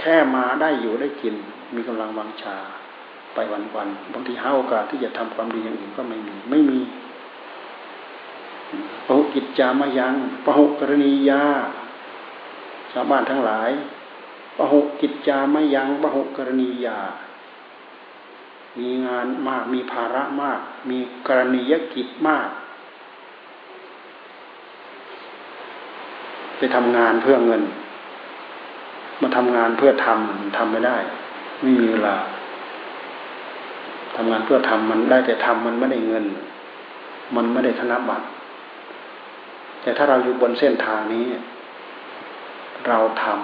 [0.00, 1.34] แค่มาได้อยู่ได้กิน
[1.74, 2.56] มีกำลังวังชา
[3.34, 6.78] ไปวันวันบางทีหาโอกาสที่จะทำความดีอย่างอื่นก็ไม่มี ไม่มี
[9.06, 11.44] ปหุกิจจามายังปหุกรณียา
[12.92, 13.70] ชาวบ้านทั้งหลาย
[14.58, 16.98] ปหุกิจจามายังปหุกรณียา
[18.78, 20.60] มีงานมาก มีภาระมาก
[20.90, 22.48] มีกรณียกิจมาก
[26.58, 27.62] ไปทำงานเพื่อเงิน
[29.20, 30.96] มาทำงานเพื่อทำทำไม่ได้
[31.60, 32.16] ไม่มีเวลา
[34.16, 36.24] ทำงานเพื่อทำมันได้แต่ทำมันไม่ได้เงิน
[37.36, 38.26] มันไม่ได้ธนบัตร
[39.82, 41.24] แต่ถ้าเราอยู่บนเส้นทางนี้
[42.88, 43.36] เราทำ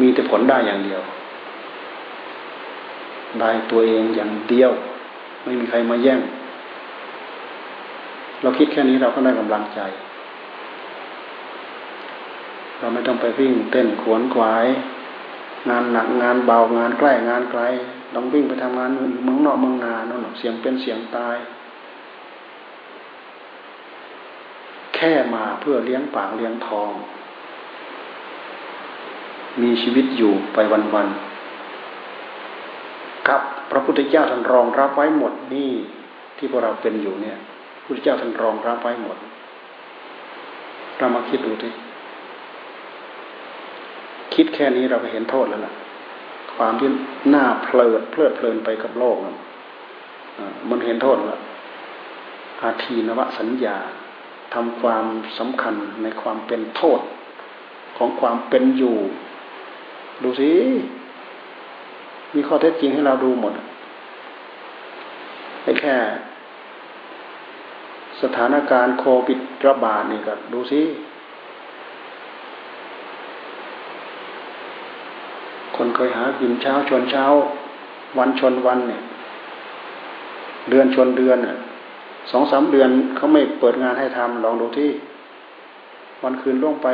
[0.00, 1.02] มีแต่ผลได้อย่างเดียว
[3.40, 4.72] ได้ตัวเองอย่างเดียว
[5.44, 6.20] ไม่มีใครมาแย่ง
[8.42, 9.80] เราคิดแค่นี้เราก็ได้กำลังใจ
[12.78, 14.66] เราไม่ต้องไปวิ่งเต้นขวนขวาย
[15.68, 17.62] งานหนักงานเบางานใกล้งานไกล
[18.14, 18.90] ต้องวิ่งไปทำงาน
[19.24, 21.36] เมืองนอกเมืองนาโน่นเสียงเป็นเสียงตาย
[24.94, 26.90] แค่มาเพื่อเลี้ยงปากเลี้ยงทอง
[29.62, 31.31] มีชีวิตอยู่ไปวันๆครับ
[33.72, 35.72] พระพุทธเจ้าท่านรองรับไว้หมดนี่
[36.36, 37.38] ที่พวกเราเป็นอยู่เนี่ย
[37.74, 39.16] พระพุทธเจ้าท่านรองรับไว้หมด
[40.98, 41.70] เรามาคิดดูที
[44.34, 45.74] คิดแค่นี้เราก็เห็นโทษแล้วล่ะ
[46.54, 46.88] ความที่
[47.30, 49.16] หน้าเพลิดเพลิดเพลินไปกับโลก
[50.70, 51.40] มันเห็นโทษแล้ว
[52.62, 53.76] อาทีนวสัญญา
[54.54, 55.04] ทำความ
[55.38, 57.00] สำคัญในความเป็นโทษ
[57.96, 58.96] ของความเป็นอยู่
[60.22, 60.50] ดูสิ
[62.34, 63.52] มีข้อเท็จจริงให้เราดูหมด
[65.62, 65.94] ไอ้แค่
[68.22, 70.82] สถานการณ์โควิดระบาดนี่ก็ดูสิ
[75.76, 77.24] คนเคยหากินเช้าชนเช้า
[78.18, 79.02] วันชนวันเนี่ย
[80.70, 81.38] เดือนชนเดือน
[82.30, 84.90] สองสามเดือนเขาไม่เปิดงานให้ทำลองดูที่
[86.22, 86.88] วันคืนล่วงไป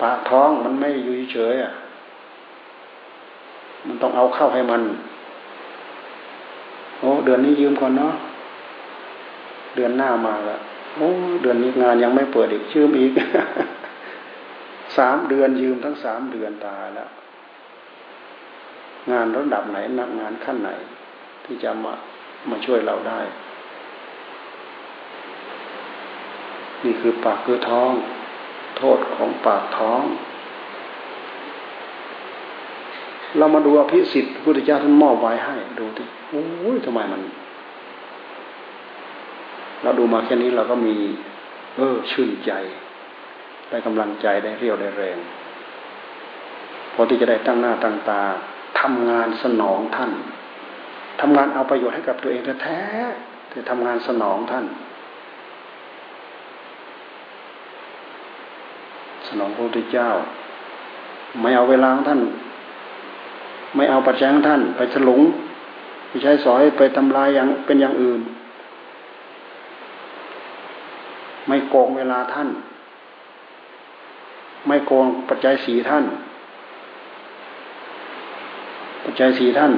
[0.00, 1.72] ปากท้องมันไม่อยู่เฉยอะ
[3.86, 4.82] มันต้องเอาเข้าให้มัน
[6.98, 8.14] โอ้เดือนนี้ยืมก่อนเนาะ
[9.76, 10.58] เดือนหน้ามาละ
[10.96, 11.08] โอ้
[11.42, 13.12] เดือนนี้งานยังไม่เปิดอีกยืมอีก
[14.96, 17.10] สามเดือนยืมทั้งสามเดือนตายแล้ว
[19.10, 20.70] งานระดับไหนนักงานขั้นไหน
[21.44, 21.92] ที่จะมา
[22.50, 23.20] มาช่วยเราได้
[26.84, 27.92] นี่คือปากคือท้อง
[28.76, 30.02] โทษของปากท้อง
[33.38, 37.20] เรามาดูอภิสิทธิ์พระพุทธเจ้าท่านมอบไว้ให้ ดูที่โอ้ยทำไมมัน
[39.82, 40.96] เราดูมาแค่นี้เราก็มี
[41.76, 42.52] เออ ชื่นใจ
[43.70, 45.18] ได้กำลังใจได้เรียวได้แรง
[46.94, 48.22] พอที่จะได้ตั้งหน้าตั้งตา
[48.80, 50.12] ทำงานสนองท่าน
[51.20, 54.66] ทำงานเอาประโยชน์ให้กับตัวเองแท้ๆแต่ทำงานสนองท่าน
[59.28, 60.10] สนองพระพุทธเจ้า
[61.40, 62.20] ไม่เอาเวลาของท่าน
[63.74, 65.22] ไม่เอาปัจจัยของท่าน ไปฉลุง
[66.08, 68.20] ไปใช้สอยไปทำลายอย่างเป็นอย่างอื่น
[71.46, 72.48] ไม่โกงเวลาท่าน
[74.66, 76.04] ไม่โกงปัจจัยสีท่าน
[79.04, 79.72] ปัจจัยสีท่าน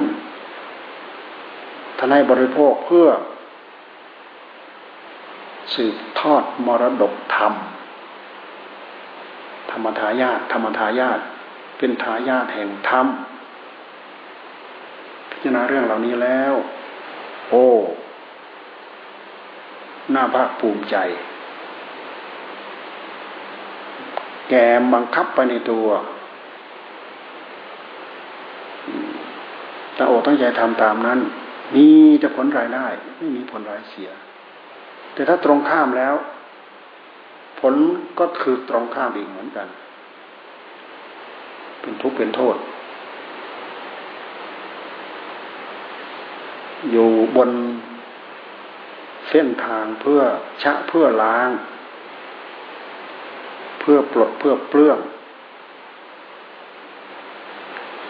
[1.97, 3.07] ท่านให้บริโภคเพื่อ
[5.73, 7.53] สืบทอดมรดกธรรม
[9.71, 11.19] ธรรมทายาทธรรมทายาท
[11.77, 13.07] เป็นทายาทแห่งธรรม
[15.43, 16.53] จารณาเรื่องเหล่านี้แล้ว
[17.49, 17.65] โอ้
[20.11, 20.97] หน้าภาคภูมิใจ
[24.49, 24.53] แก
[24.93, 25.87] บังคับไปในตัว
[29.97, 31.19] ตั้งอกตั้งใจทำตามนั้น
[31.75, 31.87] มี
[32.19, 32.87] แต่ผลรายได้
[33.17, 34.09] ไม่มีผลรายเสีย
[35.13, 36.15] แต่ถ้าตรงข้ามแล้ว
[37.59, 37.73] ผล
[38.19, 39.67] ก็คือตรงข้ามอีกเหมือนกัน
[41.81, 42.55] เป็นทุกข์เป็นโทษ
[46.91, 47.51] อยู่บน
[49.29, 50.21] เส้นทางเพื่อ
[50.63, 51.49] ชะเพื่อล้าง
[53.79, 54.99] เพื่อปลดเพื่อเปลื้อง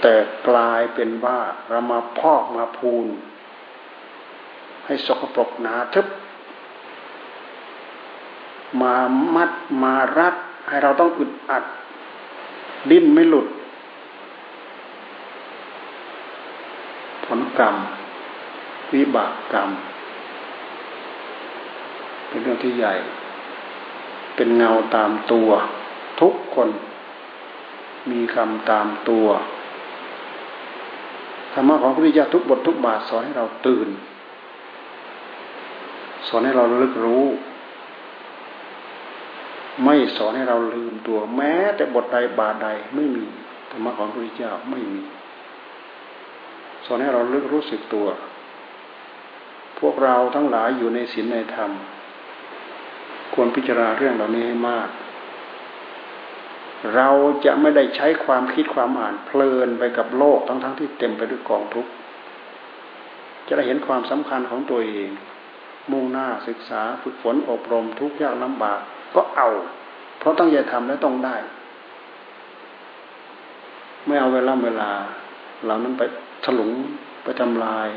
[0.02, 0.16] แต่
[0.48, 3.06] กลายเป็นว่าเรามาพอกมาพูน
[4.86, 6.08] ให้สกปรกหนาทึบ
[8.82, 8.96] มา
[9.36, 9.52] มัด
[9.84, 10.36] มารัด
[10.68, 11.64] ให้เราต้องอึดอัด
[12.90, 13.48] ดิ้นไม่หลุด
[17.26, 17.76] ผลกรรม
[18.94, 19.70] วิบากกรรม
[22.28, 22.94] เป็นเรื่องที่ใหญ่
[24.36, 25.50] เป็นเงาตามตัว
[26.22, 26.70] ทุกคน
[28.12, 29.28] มีกรรมตามตัว
[31.54, 33.90] ธรรมะของพระพุทธเจ้าทุกบททุกบาทสอนให้เราตื่น
[36.28, 37.26] สอนให้เราลึกรู้
[39.86, 43.26] ไม่สอนให้เราลืมตัว แม้ แต่บทใดบาทใดไม่มี
[43.72, 45.04] ธรรมะของพระพุทธเจ้าไม่มี
[46.86, 48.08] สอนให้เราลึกรู้สึกตัว
[49.80, 51.72] พวกเราทั้งหลายอยู่ในศีลในธรรม
[53.34, 54.90] ควรพิจารณาเรื่องเหล่านี้ให้มาก
[56.96, 57.10] เรา
[57.46, 61.92] จะไม่ได้ใช้ความคิดความอ่านเพลินไปกับโลกทั้งๆทที่เต็มไปด้วยกองทุกข์
[63.48, 65.10] จะได้เห็นความสำคัญของตัวเอง
[65.92, 68.80] มุ่งหน้าศึกษาฝึกฝนอบรมทุกยากลำบาก
[69.16, 69.50] ก็เอา
[70.20, 71.36] เพราะต้องใจทำและต้องได้
[74.06, 74.92] ไม่เอาเวลาเวลา
[75.64, 76.04] เหล่านั้นไป
[76.46, 76.72] ถลุง
[77.24, 77.88] ไปทำลาย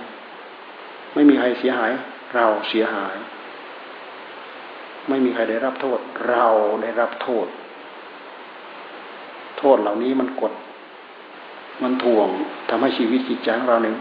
[1.17, 1.93] ไม่มีใครเสียหาย
[2.35, 3.14] เราเสียหาย
[5.09, 5.99] ไม่มีใครได้รับโทษ
[6.29, 6.47] เรา
[6.83, 7.47] ได้รับโทษ
[9.59, 10.53] โทษเหล่านี้มันกด
[11.83, 12.29] มันถ่วง
[12.69, 13.97] ทำให้ชีวิตจิตใจของเราเนี่ย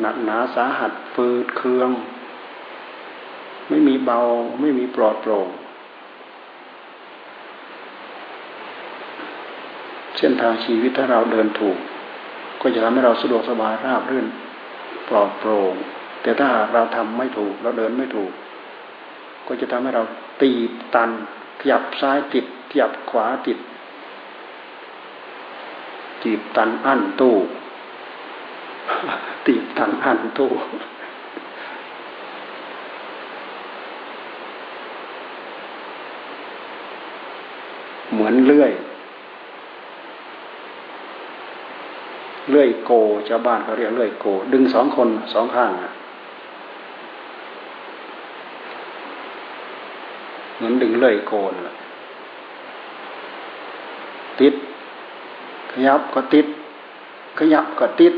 [0.00, 1.90] หนักหนาสาหัสฟืดเคือง
[3.68, 4.20] ไม่มีเบา
[4.60, 5.48] ไม่มีปลอดโปร่ง
[10.16, 11.76] เส้นทางชีวิตถ้าเราเดินถูก
[12.60, 14.26] ก็จะทำให้เราสะดวกสบายราบรื่น
[15.08, 15.74] ปลอดโปร่ง
[16.22, 18.32] แต่ถ้าเราทำไม่ถูก เราเดินไม่ถูก
[19.46, 20.02] ก็จะทำให้เรา
[20.42, 20.52] ตี
[20.94, 21.10] ตัน
[21.60, 23.58] ขยับซ้ายติดขยับขวาติด
[26.22, 27.36] ตีบตันอั้นตู้
[29.46, 30.50] ตีบตันอั้นตู้
[38.12, 38.72] เหมือนเลื่อย
[42.50, 42.90] เลื่อยโก
[43.28, 45.92] ชาวบ้านเขาเรียกเลื่อยโก ดึงสองคนสองข้างอะ
[50.56, 51.52] เหมือนดึงเลื่อยโกน
[54.40, 54.54] ติด
[55.72, 56.46] ขยับก็ติด
[57.38, 58.14] ขยับก็ติด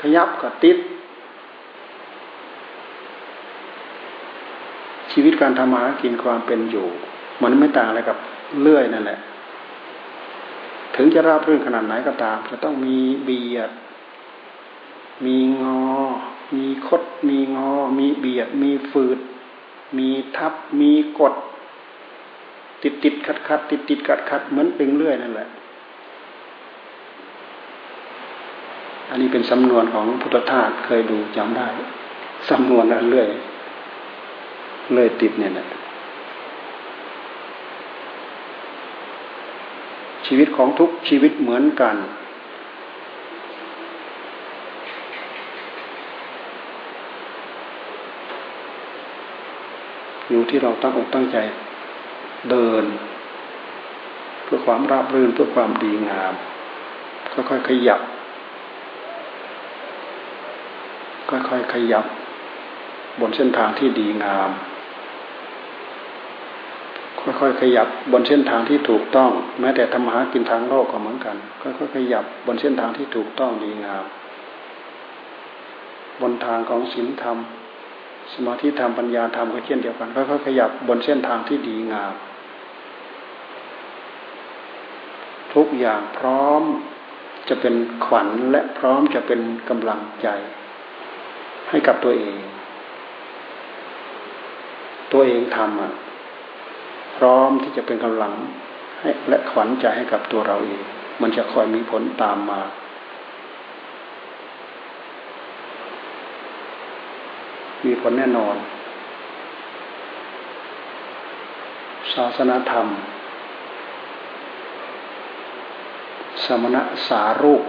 [0.00, 0.78] ขยับก็ติด
[5.12, 6.86] ชีวิตการทำมาหากินความเป็นอยู่
[7.42, 8.16] มันไม่ต่างอะไรกับ
[8.62, 9.18] เลื่อยนั่นแหละ
[10.96, 13.70] ถึงจะราบรื่นขนาดไหนก็ตาม จะต้องมีเบียด
[15.24, 15.80] มีงอ
[16.56, 19.18] มีคด มีงอ มีเบียด มีฝืด
[19.98, 21.34] มีทับ มีกด
[22.82, 25.48] ติดติดขัดขัดติดติดขัดขัดเหมือนดึงเลื่อยนั่นแหละ
[29.10, 31.68] อันนี้เป็นสำนวนของพุทธทาสเคยดูจำได้
[32.50, 33.28] สำนวนอันเลื่อย
[34.92, 35.66] เลื่อยติดเนี่ยแหละ
[40.26, 41.96] ชีวิตของทุกชีวิตเหมือนกัน
[50.30, 51.36] อยู่ที่เราตั้งอกตั้งใจ
[52.50, 52.84] เดิน
[54.44, 56.34] เพื่อความราบรื่นเพื่อความดีงาม
[57.32, 58.00] ค่อยๆขยับ
[61.30, 62.04] ค่อยๆขยับ
[63.20, 64.50] บนเส้นทางที่ดีงาม
[67.40, 69.30] ค่อยๆขยับบนเส้นทางที่ถูกต้อง
[69.60, 74.04] แม้แต่ธรรมะกินทางโลกก็เหมือนกัน ค่อยๆขยับบนเส้นทางที่ถูกต้องดีงาม
[76.22, 77.38] บนทางของศีลธรรม
[78.32, 82.14] สมาธิธรรมปัญญาธรรมก็เช่นเดียวกันค่อยๆขยับบนเส้นทางที่ดีงาม
[85.54, 86.62] ทุกอย่างพร้อม
[87.48, 87.74] จะเป็น
[88.06, 90.28] ขวัญและพร้อมจะเป็นกำลังใจ
[91.68, 92.38] ให้กับตัวเอง
[95.12, 95.92] ตัวเองทำอะ
[97.16, 98.32] พร้อมที่จะเป็นกำลัง
[99.00, 100.82] ให้และขวัญใจให้กับตัวเราเอง
[101.22, 102.60] มันจะคอยมีผลตามมา
[107.86, 108.56] มีผลแน่นอน
[112.14, 112.86] ศาสนาธรรม
[116.44, 117.62] สมณะสารูป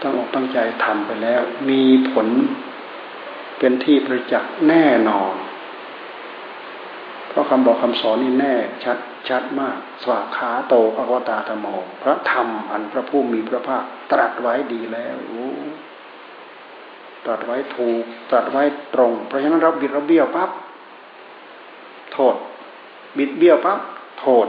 [0.00, 2.28] ตั้งอกตั้งใจทำไปแล้ว มีผล
[3.58, 5.34] เป็นที่ประจักษ์แน่นอน
[7.28, 8.54] เพราะคำบอกคำสอนนี่แน่
[8.84, 8.98] ชัด
[9.28, 11.66] ชัดมาก สวาขาโตพระวตาธรรมโม
[12.02, 15.16] พระธรรมอันพระผู้มีพระภาคตรัสไว้ดีแล้ว
[17.24, 18.62] ตรัสไว้ถูก ตรัสไว้
[18.94, 20.50] ตรง เพราะฉะนั้นเราบิดเราเบี้ยวปั๊บ
[22.12, 22.34] โทษ
[23.18, 23.80] บิดเบี้ยวปั๊บ
[24.20, 24.46] โทษ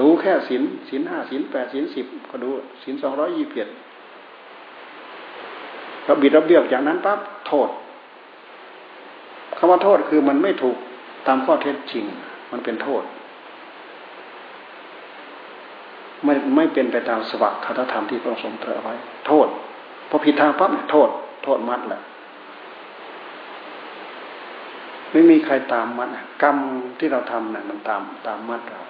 [0.00, 2.48] ดูแค่สินสินห้าสินแปดสินสิบก็ดู
[2.84, 3.68] สินสองร้อยยี่สิบเอ็ด
[6.04, 7.18] เราบิดเราเบี้ยวจากนั้นปั๊บ
[7.48, 7.68] โทษ
[9.56, 10.76] คำว่าโทษคือมันไม่ถูก
[11.26, 12.04] ตามข้อเท็จจริง
[12.52, 13.02] มันเป็นโทษ
[16.24, 18.94] ไม่ไม่เป็นไปตามสวัสดิ์คธรรมที่พระองค์ทรงตรัสไว้
[19.26, 19.48] โทษ
[20.08, 21.08] พอผิดทางปั๊บเนี่ยโทษ
[21.44, 22.02] โทษมัดแหละ
[25.12, 26.08] ไม่มีใครตามมัด
[26.42, 26.56] กรรม
[26.98, 28.80] ที่เราทำน่ะมันตามตามมัดเรา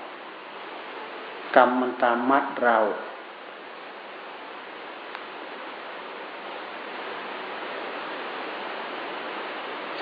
[1.57, 2.79] กรรมมันตามมัดเรา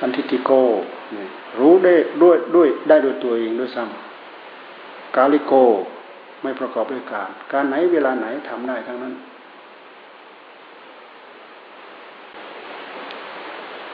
[0.06, 0.50] สันทิติโก
[1.58, 5.52] รู้ได้ด้วยด้วยได้ด้วยตัวเองด้วยซ้ำกาลิโก
[6.42, 9.14] ไม่ประกอบด้วยการ การไหนเวลาไหนทำได้ทั้งนั้น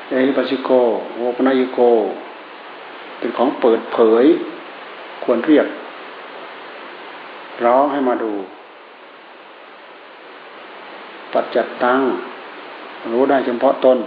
[0.08, 0.70] เอหิปัสสิโก
[1.14, 1.80] โอปนายโก
[3.18, 4.24] เป็นของเปิดเผย
[5.24, 5.66] ควรเรียก
[7.64, 8.32] ร้องให้มาดู
[11.32, 12.00] ปัจจัดตั้ง
[13.12, 13.98] รู้ได้เฉพาะตน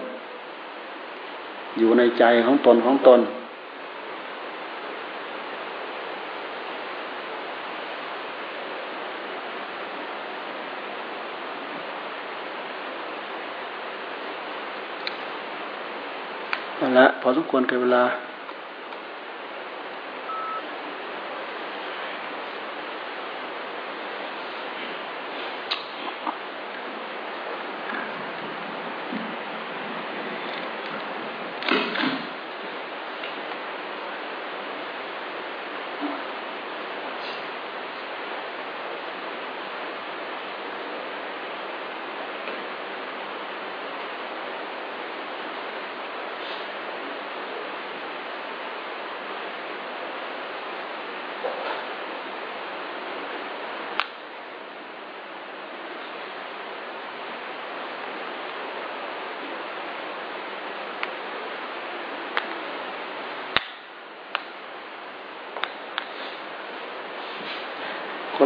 [1.78, 3.21] อยู่ในใจของตนของตน
[16.97, 18.03] ละพอสมควรกับเวลา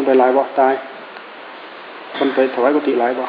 [0.09, 0.73] ไปหลายบ่ตาย
[2.17, 3.25] คนไปถวายกุฏิหลายบ่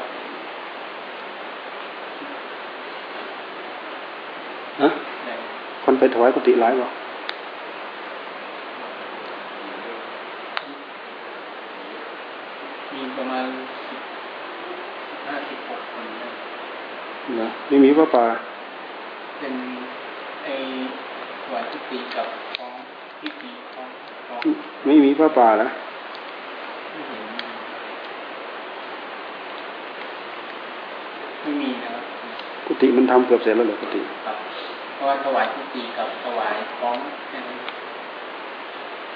[4.83, 4.89] ฮะ
[5.85, 6.87] คนไปถวายกุฏิหลายบ่
[12.95, 13.47] มีประมาณ
[15.27, 16.07] ห้าสิบหกคน
[17.41, 18.27] นะไม่มีพระป่า
[19.39, 19.55] เป็น
[20.45, 20.49] ไอ
[21.45, 22.27] ถวายกุฏิกับ
[22.59, 22.73] ของ
[23.21, 23.89] พิธีของ
[24.87, 25.71] ไม่มีพระป่าแล้ว
[32.79, 34.01] กุฏิมันทำเกือบเสร็จแล้วเหรอกุฏิ
[34.95, 36.97] เพราะว่าถวายกุฏิกับถวายของ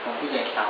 [0.02, 0.66] ของผู้ใหญ่เสา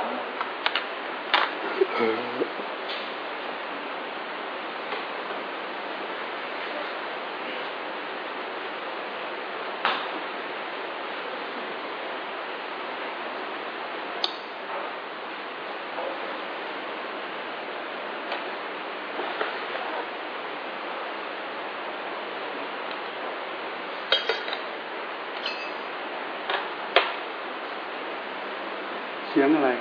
[29.35, 29.71] เสียงอะไร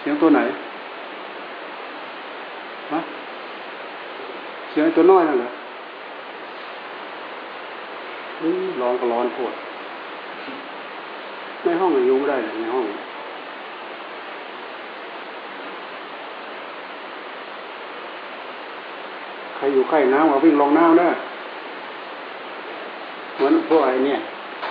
[0.00, 0.40] เสียงตัวไหน
[2.92, 3.00] ฮะ
[4.70, 5.50] เสียงตัวน้อยนั่นเหรอ
[8.80, 9.54] ร้อนก็ร้อนปวด
[11.64, 12.84] ในห้องอยู่ไม่ได้ในห้อง
[19.56, 21.08] ใครอยู่ใกล้น้ำก็วิ่งลงน้ำได้
[23.36, 24.18] เหมือนพวกไอ้เนี่ย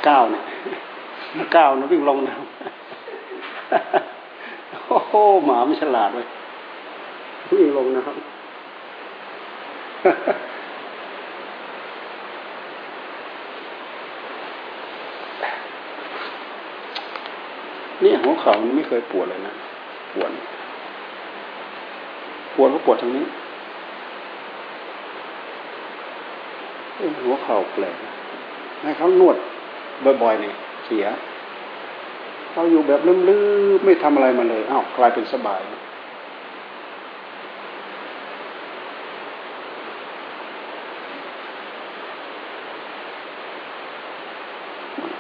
[0.08, 0.44] ก้าวเนี่ย
[1.56, 2.44] ก้าวนะวิ่งลงน้ำ
[4.88, 5.14] โอ้โห
[5.46, 6.28] หมาไม่ฉลาดเลย
[7.52, 8.16] วิ่งลงนะครับ
[18.04, 19.54] นี่หัวเข่ามันไม่เคยปวดเลยนะ
[20.14, 20.32] ปวด
[22.56, 23.26] ปวดก็ปวดทางนี้
[27.24, 27.96] หัวเข่าแปลก
[28.84, 29.36] ให้เขานวด
[30.22, 30.52] บ่อยๆนี่
[30.92, 31.06] สีย
[32.54, 33.38] เราอยู่แบบลื
[33.78, 35.62] มๆไม่ทำอะไรมาเลยอ้าวกลายเป็นสบาย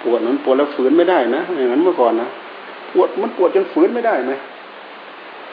[0.03, 2.28] ปวดมันปวดแล้วฝืนไม่ได้นะอย่างนั้นเมื่อก่อนนะ
[2.93, 4.34] ปวดมันปวดจนฝืนไม่ได้ไหม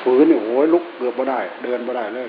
[0.03, 2.29] ฝืนเนี่ยโอ้ยลุกเกือบไม่ได้ เดินไม่ได้เลย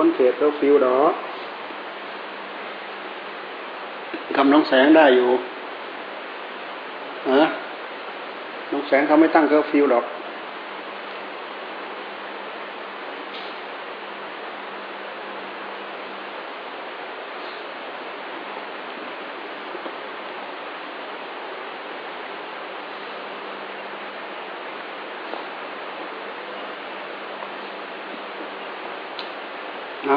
[0.04, 1.12] ้นเขตเคอร์ฟิวดอก
[4.36, 5.30] คำน้องแสงได้อยู่
[7.32, 7.42] ฮะ
[8.72, 10.04] น้องแสงเขาไม่ตั้งเคอร์ฟิวดอก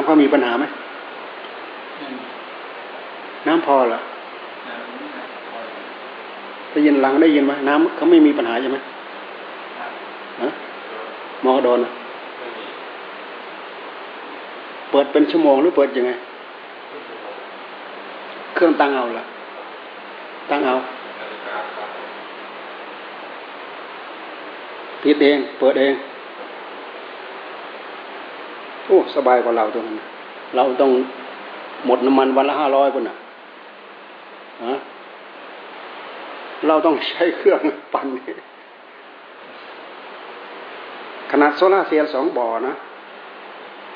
[0.02, 0.66] ำเขามีปัญหาไหม
[3.48, 4.00] น้ำพอเหรอ
[6.72, 8.78] ได้ยินหลังได้ยินไหมน้ำเขาไม่มีปัญหาใช่ไหม
[11.44, 11.92] มอกระโดนอะ
[14.92, 16.12] เปิดเป็นชั่วโมงหรือเปิดยังไง
[18.56, 19.26] เครื่องตั้งเอาล่ะ
[20.50, 20.76] ตั้งเอา
[25.04, 25.94] ติดเอง เปิดเอง
[28.92, 29.98] อ้สบายกว่าเราตรงนั้น
[30.56, 30.92] เราต้อง
[31.86, 33.18] หมดน้ำมันวันละห้าร้อยคนน่ะ
[36.68, 37.60] เราต้องใช้เครื่อง
[37.94, 38.08] ปั่น
[41.32, 42.76] ขนาดโซลาเซลล์สองบ่อนะ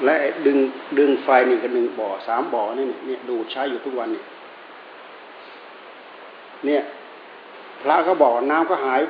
[0.05, 0.15] และ
[0.45, 0.57] ดึง
[0.99, 4.25] ดึงไฟนี่ก็หนึ่งบ่อสามบ่อนี่เนี่ยดูใช้อยู่ทุกวันเนี่ย
[6.65, 6.81] เนี่ย
[7.81, 9.01] พระก็บอกน้ำก็หาย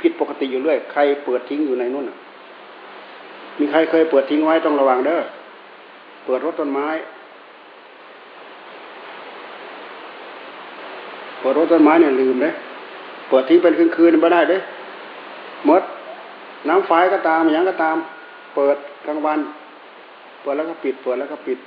[0.00, 2.18] ผิดปกติอยู่เรื่อย ใครเปิดทิ้งอยู่ในนู่นน่ะ
[3.58, 5.20] มีใครเคยเปิดทิ้งไว้ต้องระวังเด้อ
[6.24, 6.88] เปิดรถต้นไม้
[11.40, 12.52] เปิดรถต้นไม้เนี่ยลืมเลย
[13.28, 14.58] เปิดทิ้งเป็นคืนๆไม่ได้เด้
[15.66, 15.82] หมด
[16.68, 17.96] น้ำไฟก็ตามอย่างก็ตาม
[18.56, 18.76] เปิด
[19.06, 19.38] กลางวัน
[20.42, 21.58] เปิดแล้วก็ปิด เปิดแล้วก็ปิด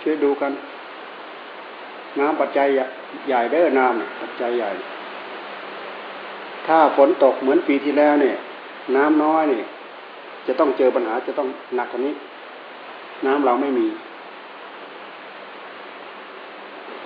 [0.00, 0.52] ช่วยดูกัน
[2.18, 2.66] น้ำปัจจัย
[3.28, 4.70] ใหญ่เด้อน้ำปัจจัยใหญ่
[6.66, 8.36] ถ้าฝนตกเหมือนปีที่แล้วเนี่ย
[8.96, 9.64] น้ำน้อยเนี่ย
[10.46, 12.14] จะต้องเจอปัญหาจะต้องหนักกว่านี้
[13.26, 13.86] น้ำเราไม่มี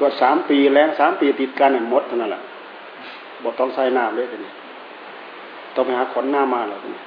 [0.00, 2.42] ก็สามปีแรงสามปีติดกันน่ะหมดเท่านั้นแหละ
[3.42, 4.52] บทต้องใส่น้ำเลยทีนี้
[5.74, 7.02] ต้องไปหาขนหน้ามาแล้วทีนี้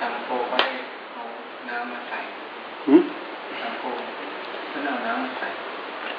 [0.00, 0.70] สังโคก็ได้
[1.14, 1.22] เอา
[1.68, 2.18] น้ำมาใส่
[2.88, 3.02] หืม
[3.60, 3.84] สังโค
[4.72, 5.48] ก็เอาน้ำมาใส่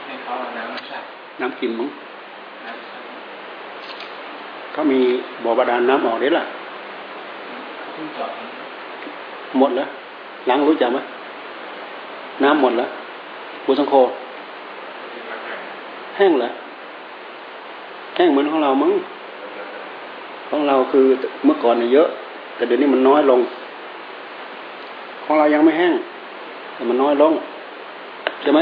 [0.05, 0.99] ให้เขาเอาน้ำมาใส่
[1.43, 1.89] น้ำกินมั้ง
[4.71, 4.99] เขามี
[5.43, 6.43] บ่อบาดาลน้ำออกได้ล่ะ
[7.91, 8.31] เพิ่งเจอด
[9.59, 9.87] หมดแล้ว
[10.47, 10.99] หลังรู้จักไหม
[12.43, 12.89] น้ำหมดแล้ว
[13.65, 13.93] ปูสังโค
[16.17, 16.49] แห้งเหรอ
[18.15, 18.91] แห้งเหมือนของเรามั้ง
[20.49, 21.05] ของเราคือ
[21.45, 22.07] เมื่อก่อนเนี่ยเยอะ
[22.55, 23.39] แต่เดี๋ยวนี้มันน้อยลง
[25.23, 25.93] ของเรายังไม่แห้ง
[26.75, 27.33] แต่มันน้อยลง
[28.41, 28.59] ใช่ไหม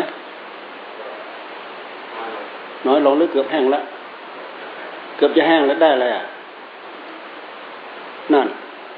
[2.87, 3.83] น้อยลงหรือเกือบแห้งแล้ว
[5.17, 6.23] เกือบจะแห้งแล้วได้อะไรอะ
[8.33, 8.47] นั่น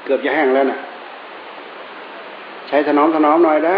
[0.04, 0.78] เกือบจะแห้งแล้วน่ะ
[2.68, 3.76] ใช้ถนอมถนอมหน่อยนะ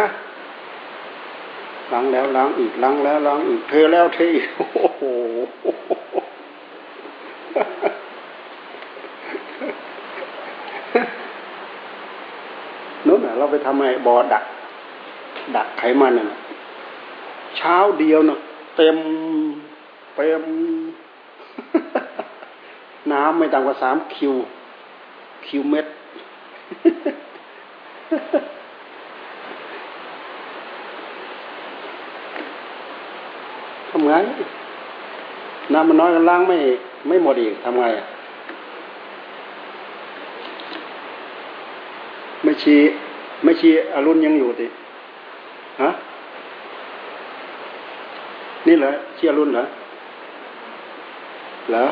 [1.92, 5.02] ล้างแล้วล้างอีกล้างแล้วล้างอีกเทแล้วเทอีกโอ้โห
[13.06, 14.44] นู้นน่ะเราไปทำไอ้บ่อดัก
[15.56, 16.38] ดักไขมันน่ะ
[17.56, 18.38] เช้าเดียวน่ะ
[18.76, 18.96] เต็ม
[20.16, 20.42] เต็ม
[23.12, 24.34] น้ำไม่ต่ำกว่าสามคิว
[25.46, 25.86] คิวเม็ด
[33.90, 34.12] ทำไง
[35.72, 36.58] น้ำมันน้อยกันล้างไม่
[37.08, 37.84] ไม่หมดอีกทำไง
[42.42, 42.76] ไม่ชี
[43.44, 44.66] ไม่ชีอรุณยังอยู่ติ
[45.82, 45.90] ฮะ
[48.66, 49.64] นี่เหรอชีอรุณเหรอ
[51.72, 51.86] หรอ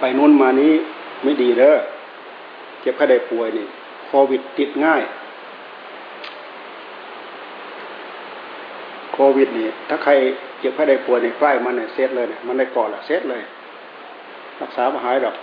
[0.00, 0.72] ไปนู้นมานี้
[1.24, 1.76] ไม่ดีเด้อ
[2.80, 3.66] เจ็บไข้ได้ป่วยนี่
[4.06, 5.02] โควิดติดง่าย
[9.12, 10.12] โควิดนี่ ถ้าใคร
[10.60, 13.42] เจ็บไข้ได้ป่วยในใกล้มันเนี่ยเซตเลยเนี่ยมันได้ก่อนละเซตเลย
[14.60, 15.36] รักษาไม่หายหรอก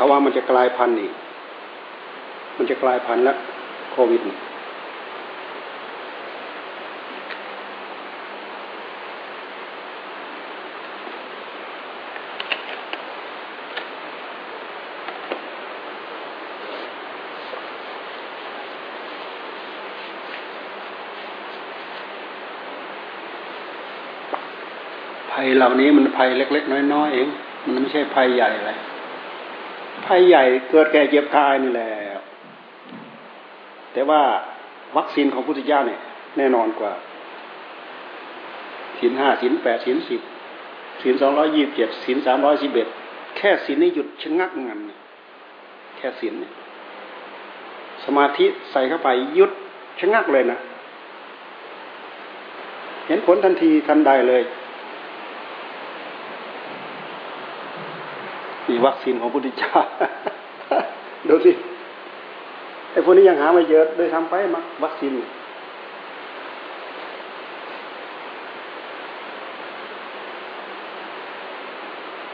[0.00, 1.12] เขาว่ามันจะกลายพันธุ์อีก
[2.58, 3.36] มันจะกลายพันธุ์แล้ว
[3.92, 4.20] โควิด
[25.32, 27.28] ภัยเหล่านี้มันภัยเล็ก ๆ น้อย ๆ เอง
[27.64, 28.72] มันไม่ใช่ภัยใหญ่อะไร
[30.10, 31.90] ภัยใหญ่เกิดแก่เจ็บตายนี่แหละ
[33.92, 34.22] แต่ว่า
[34.96, 36.00] วัคซีนของพุทธเจ้าเนี่ย
[36.36, 36.92] แน่นอนกว่า
[38.98, 40.20] สินห้าสินแปดสินสิบ
[41.02, 42.88] สินสองร้อยยี่บเจ็ดสินสามร้อยสิบเอ็ด
[43.36, 44.80] แค่สินนี้หยุดชะงักงัน
[45.96, 46.52] แค่สินเนี่ย
[48.04, 49.08] สมาธิใส่เข้าไป
[49.38, 49.50] ยุด
[50.00, 50.58] ชะงักเลยนะ
[53.06, 54.42] เห็นผลทันทีทันใดเลย
[58.70, 59.72] มีวัคซีนของพุทธเจ้า
[61.28, 61.52] ดูสิ
[62.92, 65.12] ไอ้พวกนี้ยังหาไม่เจอเลยทำไปมาวัคซีน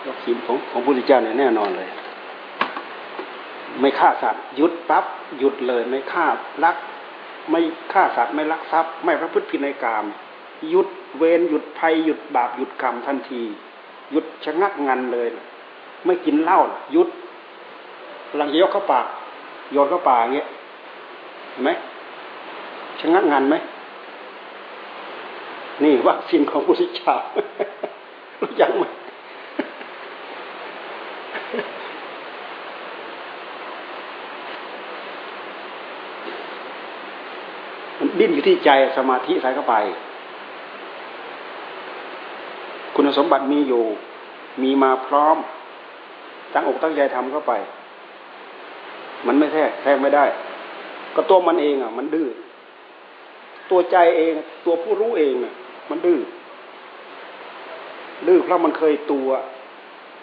[0.08, 1.88] วัคซีนของของพุทธเจ้าเนี่ยแน่นอนเลย
[3.80, 5.04] ไม่ฆ่าสัตว์หยุดปั๊บ
[5.38, 6.26] หยุดเลย ไม่ฆ่า
[6.64, 6.76] รัก
[7.50, 7.60] ไม่
[7.92, 10.04] ฆ่าสัตว์ไม่ลักทรัพย์ ไม่ประพฤติผิดในกาม
[10.70, 13.42] หยุดเวรหยุดภัยหยุดบาปหยุดกรรมทันที
[14.10, 15.28] หยุดชะงักงันเลย
[16.04, 16.58] ไม่กินเหล้า
[16.94, 17.08] ยุด
[18.40, 19.06] ลังยกเข้าปาก
[19.72, 20.46] โยนเข้าปากเงี้ย
[21.50, 21.70] เห็นไหม
[23.00, 23.56] ชะงักงันไหม
[25.82, 27.14] นี่วัคซีนของพุทธเจ้า
[28.40, 28.84] รู้ยังไหม
[37.98, 39.74] มันดิ้นอยู่ที่ใจสมาธิใส่เข้าไป
[42.94, 43.84] คุณสมบัติมีอยู่
[44.62, 45.36] มีมาพร้อม
[46.54, 47.52] ตั้งอกตั้งใจทำเข้าไป
[49.26, 50.24] มันไม่แท้แท้ไม่ได้
[51.14, 52.28] ก็ตัวมันเองอะ มันดื้อ
[53.70, 54.32] ตัวใจเอง
[54.66, 55.54] ตัวผู้รู้เองอะ
[55.90, 56.18] มันดื้อ
[58.26, 59.28] ดื้อเพราะมันเคยตัว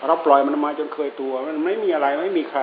[0.07, 2.61] เราปล่อยมันมาจนเคยตัว มันไม่มีอะไรไม่มีใคร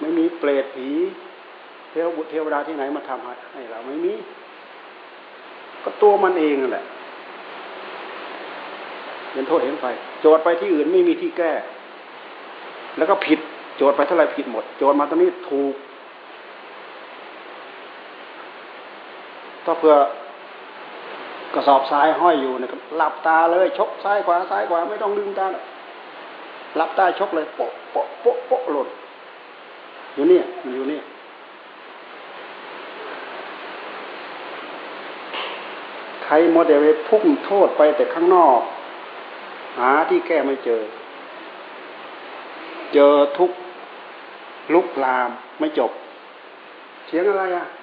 [0.00, 0.88] ไม่มีเปรตผี
[1.90, 4.12] เทวบุตรเทวดาที่ไหนมาทำให้เราไม่มี
[5.84, 6.84] ก็ตัวมันเองนั่นแหละ
[9.32, 9.86] เห็นโทษเห็นไป
[10.20, 11.52] โจทย์ไปที่อื่นไม่มีที่แก้
[12.96, 13.38] แล้วก็ผิด
[13.76, 15.74] โจทย์ไปเท่าไรผิดหมด โจทย์มาตรงนี้ถูก
[19.64, 19.94] ถ้าเพื่อ
[21.54, 25.46] กระสอบทรายห้อยอยู่เนี่ยหลับตาเลย ชกซ้ายขวาซ้ายขวาไม่ต้องลืมตา
[26.76, 28.88] หลับตาชกเลยโป๊ะโป๊ะโป๊ะโป๊ะหล่น
[30.14, 31.02] อยู่เนี่ยมันอยู่เนี่ย
[36.24, 38.60] ใครโมเดลไปพุ่งโทษไปแต่ข้างนอก
[39.76, 40.82] หาที่แก้ไม่เจอ
[42.94, 43.50] เจอทุก
[44.74, 45.92] ลุกลามไม่จบ
[47.06, 47.77] เสียงอะไรอะฮะ